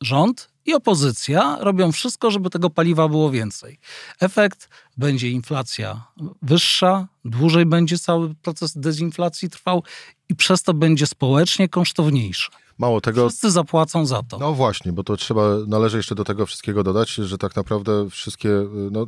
rząd 0.00 0.55
i 0.66 0.74
opozycja 0.74 1.56
robią 1.60 1.92
wszystko, 1.92 2.30
żeby 2.30 2.50
tego 2.50 2.70
paliwa 2.70 3.08
było 3.08 3.30
więcej. 3.30 3.78
Efekt 4.20 4.68
będzie 4.96 5.30
inflacja 5.30 6.04
wyższa, 6.42 7.08
dłużej 7.24 7.66
będzie 7.66 7.98
cały 7.98 8.34
proces 8.34 8.78
dezinflacji 8.78 9.50
trwał 9.50 9.82
i 10.28 10.34
przez 10.34 10.62
to 10.62 10.74
będzie 10.74 11.06
społecznie 11.06 11.68
kosztowniejsze. 11.68 12.50
Mało 12.78 13.00
tego. 13.00 13.28
Wszyscy 13.28 13.50
zapłacą 13.50 14.06
za 14.06 14.22
to. 14.22 14.38
No 14.38 14.52
właśnie, 14.52 14.92
bo 14.92 15.04
to 15.04 15.16
trzeba, 15.16 15.42
należy 15.66 15.96
jeszcze 15.96 16.14
do 16.14 16.24
tego 16.24 16.46
wszystkiego 16.46 16.82
dodać, 16.82 17.10
że 17.10 17.38
tak 17.38 17.56
naprawdę 17.56 18.10
wszystkie, 18.10 18.50
no, 18.90 19.06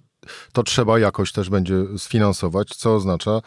to 0.52 0.62
trzeba 0.62 0.98
jakoś 0.98 1.32
też 1.32 1.50
będzie 1.50 1.84
sfinansować, 1.98 2.68
co 2.68 2.94
oznacza, 2.94 3.40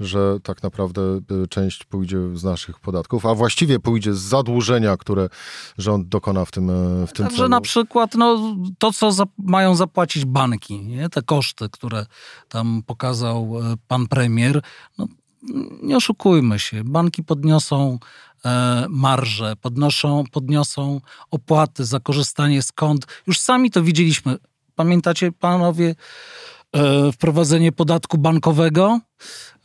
że 0.00 0.38
tak 0.42 0.62
naprawdę 0.62 1.00
y, 1.42 1.48
część 1.48 1.84
pójdzie 1.84 2.18
z 2.34 2.44
naszych 2.44 2.80
podatków, 2.80 3.26
a 3.26 3.34
właściwie 3.34 3.78
pójdzie 3.78 4.14
z 4.14 4.18
zadłużenia, 4.18 4.96
które 4.96 5.28
rząd 5.78 6.08
dokona 6.08 6.44
w 6.44 6.50
tym, 6.50 6.70
e, 6.70 7.06
w 7.06 7.12
tym 7.12 7.26
Także 7.26 7.36
celu. 7.36 7.48
na 7.48 7.60
przykład 7.60 8.14
no, 8.14 8.56
to, 8.78 8.92
co 8.92 9.12
za, 9.12 9.24
mają 9.38 9.74
zapłacić 9.74 10.24
banki, 10.24 10.80
nie? 10.80 11.08
te 11.08 11.22
koszty, 11.22 11.68
które 11.70 12.06
tam 12.48 12.82
pokazał 12.86 13.58
e, 13.60 13.74
pan 13.88 14.06
premier, 14.06 14.62
no, 14.98 15.06
nie 15.82 15.96
oszukujmy 15.96 16.58
się, 16.58 16.84
banki 16.84 17.22
podniosą 17.22 17.98
marże, 18.88 19.56
podnoszą, 19.60 20.24
podniosą 20.32 21.00
opłaty 21.30 21.84
za 21.84 22.00
korzystanie 22.00 22.62
z 22.62 22.72
kont. 22.72 23.06
Już 23.26 23.40
sami 23.40 23.70
to 23.70 23.82
widzieliśmy. 23.82 24.36
Pamiętacie 24.74 25.32
panowie 25.32 25.94
e, 26.72 27.12
wprowadzenie 27.12 27.72
podatku 27.72 28.18
bankowego? 28.18 29.00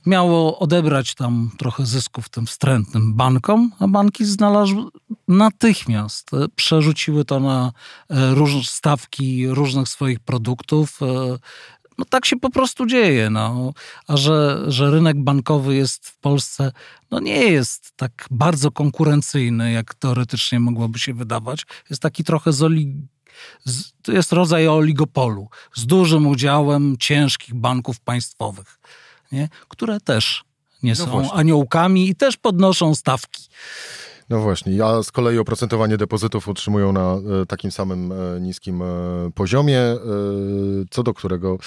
Miało 0.06 0.60
odebrać 0.60 1.16
tam 1.16 1.52
trochę 1.58 1.86
zysków 1.86 2.30
tym 2.30 2.46
wstrętnym 2.46 3.14
bankom, 3.14 3.72
a 3.80 3.88
banki 3.88 4.26
znalazły 4.26 4.84
natychmiast, 5.28 6.34
e, 6.34 6.46
przerzuciły 6.56 7.26
to 7.26 7.40
na 7.40 7.72
e, 8.10 8.36
różne 8.36 8.64
stawki 8.64 9.48
różnych 9.48 9.90
swoich 9.90 10.20
produktów. 10.20 11.00
No 11.98 12.06
tak 12.10 12.26
się 12.26 12.36
po 12.40 12.50
prostu 12.50 12.86
dzieje. 12.86 13.30
No. 13.30 13.74
A 14.08 14.18
że, 14.18 14.64
że 14.68 14.92
rynek 14.92 15.24
bankowy 15.24 15.76
jest 15.76 16.08
w 16.08 16.18
Polsce, 16.18 16.72
no 17.12 17.20
nie 17.20 17.44
jest 17.44 17.92
tak 17.96 18.28
bardzo 18.32 18.72
konkurencyjny, 18.72 19.72
jak 19.72 19.94
teoretycznie 19.94 20.60
mogłoby 20.60 21.00
się 21.00 21.14
wydawać. 21.14 21.66
Jest 21.90 22.02
taki 22.02 22.24
trochę 22.24 22.54
z 22.54 22.64
oli... 22.64 22.96
z, 23.66 23.92
to 24.02 24.12
jest 24.12 24.32
rodzaj 24.34 24.68
oligopolu 24.68 25.50
z 25.74 25.86
dużym 25.86 26.28
udziałem 26.28 26.98
ciężkich 27.00 27.56
banków 27.56 28.00
państwowych, 28.00 28.80
nie? 29.32 29.50
które 29.68 30.00
też 30.00 30.44
nie 30.84 30.92
No 30.92 30.96
są 30.96 31.12
właśnie. 31.12 31.34
aniołkami 31.34 32.10
i 32.10 32.16
też 32.16 32.38
podnoszą 32.38 32.96
stawki. 32.96 33.44
No 34.32 34.40
właśnie, 34.40 34.86
a 34.86 35.04
z 35.04 35.12
kolei 35.12 35.38
oprocentowanie 35.38 35.98
depozytów 35.98 36.48
utrzymują 36.48 36.92
na 36.92 37.14
e, 37.42 37.46
takim 37.46 37.72
samym 37.72 38.12
e, 38.12 38.42
niskim 38.42 38.82
e, 38.82 38.86
poziomie, 39.36 39.82
co 40.92 41.04
do 41.04 41.14
którego 41.14 41.58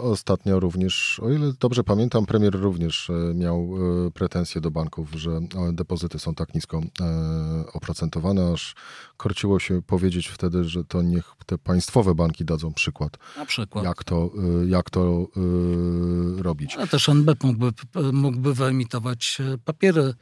ostatnio 0.00 0.60
również, 0.60 1.20
o 1.22 1.30
ile 1.30 1.52
dobrze 1.60 1.84
pamiętam, 1.84 2.26
premier 2.26 2.54
również 2.54 3.10
miał 3.34 3.70
pretensje 4.14 4.60
do 4.60 4.70
banków, 4.70 5.12
że 5.14 5.40
depozyty 5.72 6.18
są 6.18 6.34
tak 6.34 6.54
nisko 6.54 6.80
oprocentowane, 7.72 8.52
aż 8.52 8.74
korciło 9.16 9.58
się 9.58 9.82
powiedzieć 9.82 10.28
wtedy, 10.28 10.64
że 10.64 10.84
to 10.84 11.02
niech 11.02 11.32
te 11.46 11.58
państwowe 11.58 12.14
banki 12.14 12.44
dadzą 12.44 12.74
przykład, 12.74 13.18
Na 13.36 13.46
przykład. 13.46 13.84
jak 13.84 14.04
to, 14.04 14.30
jak 14.66 14.90
to 14.90 15.26
robić. 16.38 16.76
Ale 16.76 16.86
też 16.86 17.08
NBP 17.08 17.46
mógłby, 17.46 17.72
mógłby 18.12 18.54
wyemitować 18.54 19.38
papiery 19.64 20.14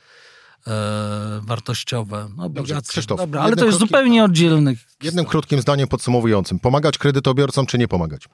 e, 0.66 1.40
wartościowe, 1.42 2.28
no. 2.36 2.50
Krzysztof, 2.88 3.18
Dobra, 3.18 3.40
ale 3.40 3.56
to 3.56 3.64
jest 3.64 3.78
krótkim- 3.78 3.88
zupełnie 3.88 4.24
oddzielny. 4.24 4.76
Jednym 5.02 5.24
krótkim 5.24 5.60
zdaniem 5.60 5.88
podsumowującym, 5.88 6.58
pomagać 6.58 6.98
kredytobiorcom 6.98 7.66
czy 7.66 7.78
nie 7.78 7.88
pomagać? 7.88 8.28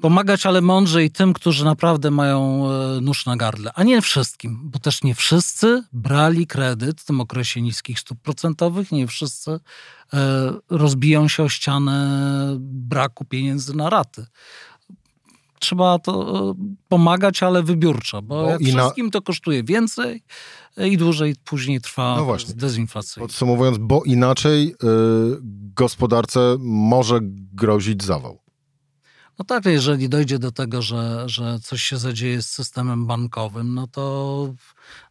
Pomagać, 0.00 0.46
ale 0.46 0.60
mądrzej 0.60 1.10
tym, 1.10 1.32
którzy 1.32 1.64
naprawdę 1.64 2.10
mają 2.10 2.70
e, 2.70 3.00
nóż 3.00 3.26
na 3.26 3.36
gardle, 3.36 3.70
a 3.74 3.82
nie 3.82 4.02
wszystkim, 4.02 4.60
bo 4.64 4.78
też 4.78 5.02
nie 5.02 5.14
wszyscy 5.14 5.82
brali 5.92 6.46
kredyt 6.46 7.00
w 7.00 7.04
tym 7.04 7.20
okresie 7.20 7.62
niskich 7.62 8.00
stóp 8.00 8.20
procentowych, 8.22 8.92
nie 8.92 9.06
wszyscy 9.06 9.50
e, 9.50 10.52
rozbiją 10.70 11.28
się 11.28 11.42
o 11.42 11.48
ścianę 11.48 12.56
braku 12.60 13.24
pieniędzy 13.24 13.76
na 13.76 13.90
raty. 13.90 14.26
Trzeba 15.60 15.98
to 15.98 16.40
e, 16.50 16.54
pomagać, 16.88 17.42
ale 17.42 17.62
wybiórczo, 17.62 18.22
bo, 18.22 18.46
jak 18.50 18.60
i 18.60 18.74
na- 18.74 18.82
wszystkim 18.82 19.10
to 19.10 19.22
kosztuje 19.22 19.64
więcej 19.64 20.22
i 20.76 20.96
dłużej 20.96 21.34
później 21.44 21.80
trwa 21.80 22.16
No 22.16 22.24
właśnie. 22.24 22.54
dezinflacja. 22.54 23.20
Podsumowując, 23.20 23.78
bo 23.78 24.02
inaczej 24.04 24.68
y, 24.68 24.74
gospodarce 25.74 26.56
może 26.58 27.18
grozić 27.52 28.04
zawał. 28.04 28.38
No 29.40 29.44
tak, 29.44 29.64
jeżeli 29.64 30.08
dojdzie 30.08 30.38
do 30.38 30.52
tego, 30.52 30.82
że, 30.82 31.28
że 31.28 31.58
coś 31.60 31.82
się 31.82 31.96
zadzieje 31.96 32.42
z 32.42 32.50
systemem 32.50 33.06
bankowym, 33.06 33.74
no 33.74 33.86
to 33.86 34.54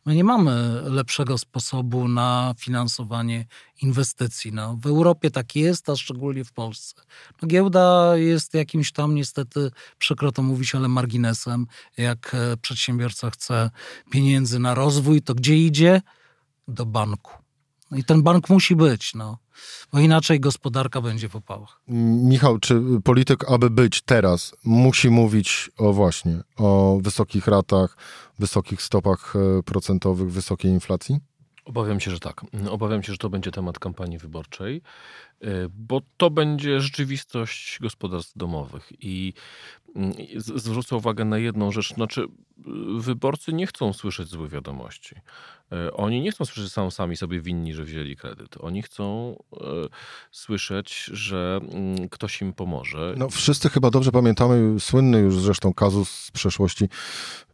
my 0.05 0.15
nie 0.15 0.23
mamy 0.23 0.81
lepszego 0.83 1.37
sposobu 1.37 2.07
na 2.07 2.53
finansowanie 2.59 3.45
inwestycji. 3.81 4.53
No, 4.53 4.77
w 4.81 4.87
Europie 4.87 5.31
tak 5.31 5.55
jest, 5.55 5.89
a 5.89 5.95
szczególnie 5.95 6.43
w 6.43 6.51
Polsce. 6.51 7.01
No, 7.41 7.47
giełda 7.47 8.17
jest 8.17 8.53
jakimś 8.53 8.91
tam 8.91 9.15
niestety, 9.15 9.71
przykro 9.97 10.31
to 10.31 10.43
mówić, 10.43 10.75
ale 10.75 10.87
marginesem. 10.87 11.67
Jak 11.97 12.35
e, 12.35 12.57
przedsiębiorca 12.57 13.29
chce 13.29 13.69
pieniędzy 14.11 14.59
na 14.59 14.73
rozwój, 14.73 15.21
to 15.21 15.35
gdzie 15.35 15.57
idzie? 15.57 16.01
Do 16.67 16.85
banku. 16.85 17.48
No 17.91 17.97
i 17.97 18.03
ten 18.03 18.23
bank 18.23 18.49
musi 18.49 18.75
być, 18.75 19.13
no, 19.15 19.37
bo 19.93 19.99
inaczej 19.99 20.39
gospodarka 20.39 21.01
będzie 21.01 21.29
w 21.29 21.35
opałach. 21.35 21.81
Michał, 21.87 22.59
czy 22.59 22.81
polityk, 23.03 23.51
aby 23.51 23.69
być 23.69 24.01
teraz, 24.01 24.55
musi 24.63 25.09
mówić 25.09 25.71
o 25.77 25.93
właśnie, 25.93 26.41
o 26.57 26.99
wysokich 27.01 27.47
ratach, 27.47 27.97
wysokich 28.39 28.81
stopach 28.81 29.33
e, 29.35 29.63
procentowych, 29.63 30.31
wysokiej 30.31 30.71
inflacji? 30.71 31.19
Obawiam 31.69 31.99
się, 31.99 32.11
że 32.11 32.19
tak. 32.19 32.41
Obawiam 32.69 33.03
się, 33.03 33.11
że 33.11 33.17
to 33.17 33.29
będzie 33.29 33.51
temat 33.51 33.79
kampanii 33.79 34.17
wyborczej, 34.17 34.81
y, 35.43 35.47
bo 35.69 36.01
to 36.17 36.29
będzie 36.29 36.81
rzeczywistość 36.81 37.77
gospodarstw 37.81 38.37
domowych. 38.37 38.91
I 38.99 39.33
z- 40.37 40.61
zwrócę 40.63 40.95
uwagę 40.95 41.25
na 41.25 41.37
jedną 41.37 41.71
rzecz. 41.71 41.93
Znaczy, 41.93 42.21
y, 42.21 42.27
wyborcy 43.01 43.53
nie 43.53 43.67
chcą 43.67 43.93
słyszeć 43.93 44.27
złych 44.27 44.51
wiadomości. 44.51 45.15
Y, 45.73 45.93
Oni 45.93 46.21
nie 46.21 46.31
chcą 46.31 46.45
słyszeć, 46.45 46.63
że 46.73 46.91
sami 46.91 47.17
sobie 47.17 47.41
winni, 47.41 47.73
że 47.73 47.83
wzięli 47.83 48.15
kredyt. 48.15 48.55
Oni 48.59 48.81
chcą 48.81 49.35
y, 49.53 49.57
słyszeć, 50.31 51.03
że 51.03 51.59
mm, 51.71 52.09
ktoś 52.09 52.41
im 52.41 52.53
pomoże. 52.53 53.13
No 53.17 53.29
wszyscy 53.29 53.69
chyba 53.69 53.89
dobrze 53.91 54.11
pamiętamy 54.11 54.79
słynny 54.79 55.19
już 55.19 55.39
zresztą 55.39 55.73
kazus 55.73 56.09
z 56.11 56.31
przeszłości 56.31 56.85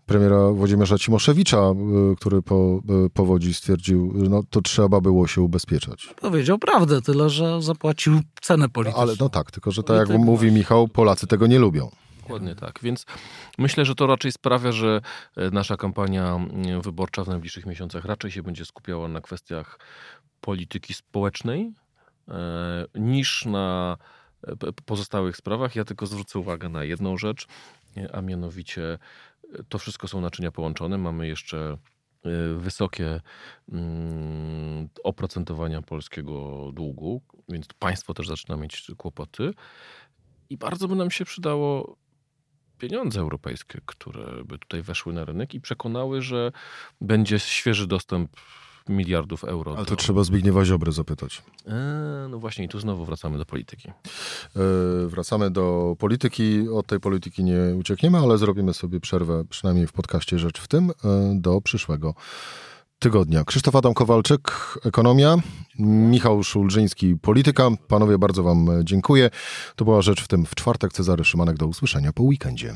premiera 0.05 0.51
Włodzimierza 0.51 0.97
Cimoszewicza, 0.97 1.71
y, 2.11 2.15
który 2.15 2.41
po 2.41 2.81
y, 3.05 3.09
powodzi 3.09 3.53
stwierdził, 3.53 4.13
no 4.29 4.43
to 4.49 4.61
trzeba 4.61 5.01
było 5.01 5.27
się 5.27 5.41
ubezpieczać. 5.41 6.09
Powiedział 6.21 6.59
prawdę, 6.59 7.01
tyle 7.01 7.29
że 7.29 7.61
zapłacił 7.61 8.19
cenę 8.41 8.69
polityczną. 8.69 9.01
ale 9.01 9.13
no 9.19 9.29
tak, 9.29 9.51
tylko 9.51 9.71
że 9.71 9.83
tak 9.83 10.09
jak 10.09 10.19
mówi 10.19 10.51
Michał, 10.51 10.87
Polacy 10.87 11.27
tego 11.27 11.47
nie 11.47 11.59
lubią. 11.59 11.89
Dokładnie 12.25 12.55
tak. 12.55 12.79
Więc 12.83 13.05
myślę, 13.57 13.85
że 13.85 13.95
to 13.95 14.07
raczej 14.07 14.31
sprawia, 14.31 14.71
że 14.71 15.01
e, 15.35 15.51
nasza 15.51 15.77
kampania 15.77 16.35
mm, 16.35 16.81
wyborcza 16.81 17.23
w 17.23 17.27
najbliższych 17.27 17.65
miesiącach 17.65 18.05
raczej 18.05 18.31
się 18.31 18.43
będzie 18.43 18.65
skupiała 18.65 19.07
na 19.07 19.21
kwestiach 19.21 19.79
polityki 20.41 20.93
społecznej 20.93 21.71
e, 22.27 22.85
niż 22.95 23.45
na 23.45 23.97
e, 24.47 24.55
pozostałych 24.85 25.37
sprawach. 25.37 25.75
Ja 25.75 25.85
tylko 25.85 26.05
zwrócę 26.05 26.39
uwagę 26.39 26.69
na 26.69 26.83
jedną 26.83 27.17
rzecz, 27.17 27.47
a 28.13 28.21
mianowicie 28.21 28.97
to 29.69 29.79
wszystko 29.79 30.07
są 30.07 30.21
naczynia 30.21 30.51
połączone. 30.51 30.97
Mamy 30.97 31.27
jeszcze 31.27 31.77
e, 32.25 32.57
wysokie 32.57 33.21
mm, 33.71 34.89
oprocentowania 35.03 35.81
polskiego 35.81 36.69
długu, 36.73 37.21
więc 37.49 37.67
państwo 37.79 38.13
też 38.13 38.27
zaczyna 38.27 38.57
mieć 38.57 38.91
kłopoty. 38.97 39.53
I 40.49 40.57
bardzo 40.57 40.87
by 40.87 40.95
nam 40.95 41.11
się 41.11 41.25
przydało 41.25 41.97
pieniądze 42.77 43.19
europejskie, 43.19 43.79
które 43.85 44.43
by 44.43 44.59
tutaj 44.59 44.81
weszły 44.81 45.13
na 45.13 45.25
rynek 45.25 45.53
i 45.53 45.61
przekonały, 45.61 46.21
że 46.21 46.51
będzie 47.01 47.39
świeży 47.39 47.87
dostęp 47.87 48.31
miliardów 48.89 49.43
euro. 49.43 49.71
Ale 49.71 49.85
do... 49.85 49.89
to 49.89 49.95
trzeba 49.95 50.23
Zbigniewa 50.23 50.65
Ziobry 50.65 50.91
zapytać. 50.91 51.41
Eee, 51.67 51.73
no 52.29 52.39
właśnie, 52.39 52.65
i 52.65 52.67
tu 52.67 52.79
znowu 52.79 53.05
wracamy 53.05 53.37
do 53.37 53.45
polityki. 53.45 53.91
Yy, 54.55 55.09
Wracamy 55.09 55.51
do 55.51 55.95
polityki. 55.99 56.69
Od 56.69 56.87
tej 56.87 56.99
polityki 56.99 57.43
nie 57.43 57.75
uciekniemy, 57.79 58.17
ale 58.17 58.37
zrobimy 58.37 58.73
sobie 58.73 58.99
przerwę, 58.99 59.43
przynajmniej 59.49 59.87
w 59.87 59.93
podcaście 59.93 60.39
Rzecz 60.39 60.59
w 60.59 60.67
tym, 60.67 60.87
yy, 60.87 60.93
do 61.41 61.61
przyszłego 61.61 62.13
tygodnia. 62.99 63.43
Krzysztof 63.43 63.75
Adam 63.75 63.93
Kowalczyk, 63.93 64.51
ekonomia, 64.85 65.35
Michał 65.79 66.43
Szulżyński, 66.43 67.15
polityka. 67.15 67.69
Panowie, 67.87 68.17
bardzo 68.17 68.43
wam 68.43 68.67
dziękuję. 68.83 69.29
To 69.75 69.85
była 69.85 70.01
rzecz 70.01 70.23
w 70.23 70.27
tym 70.27 70.45
w 70.45 70.55
czwartek. 70.55 70.93
Cezary 70.93 71.23
Szymanek, 71.23 71.57
do 71.57 71.67
usłyszenia 71.67 72.13
po 72.13 72.23
weekendzie. 72.23 72.75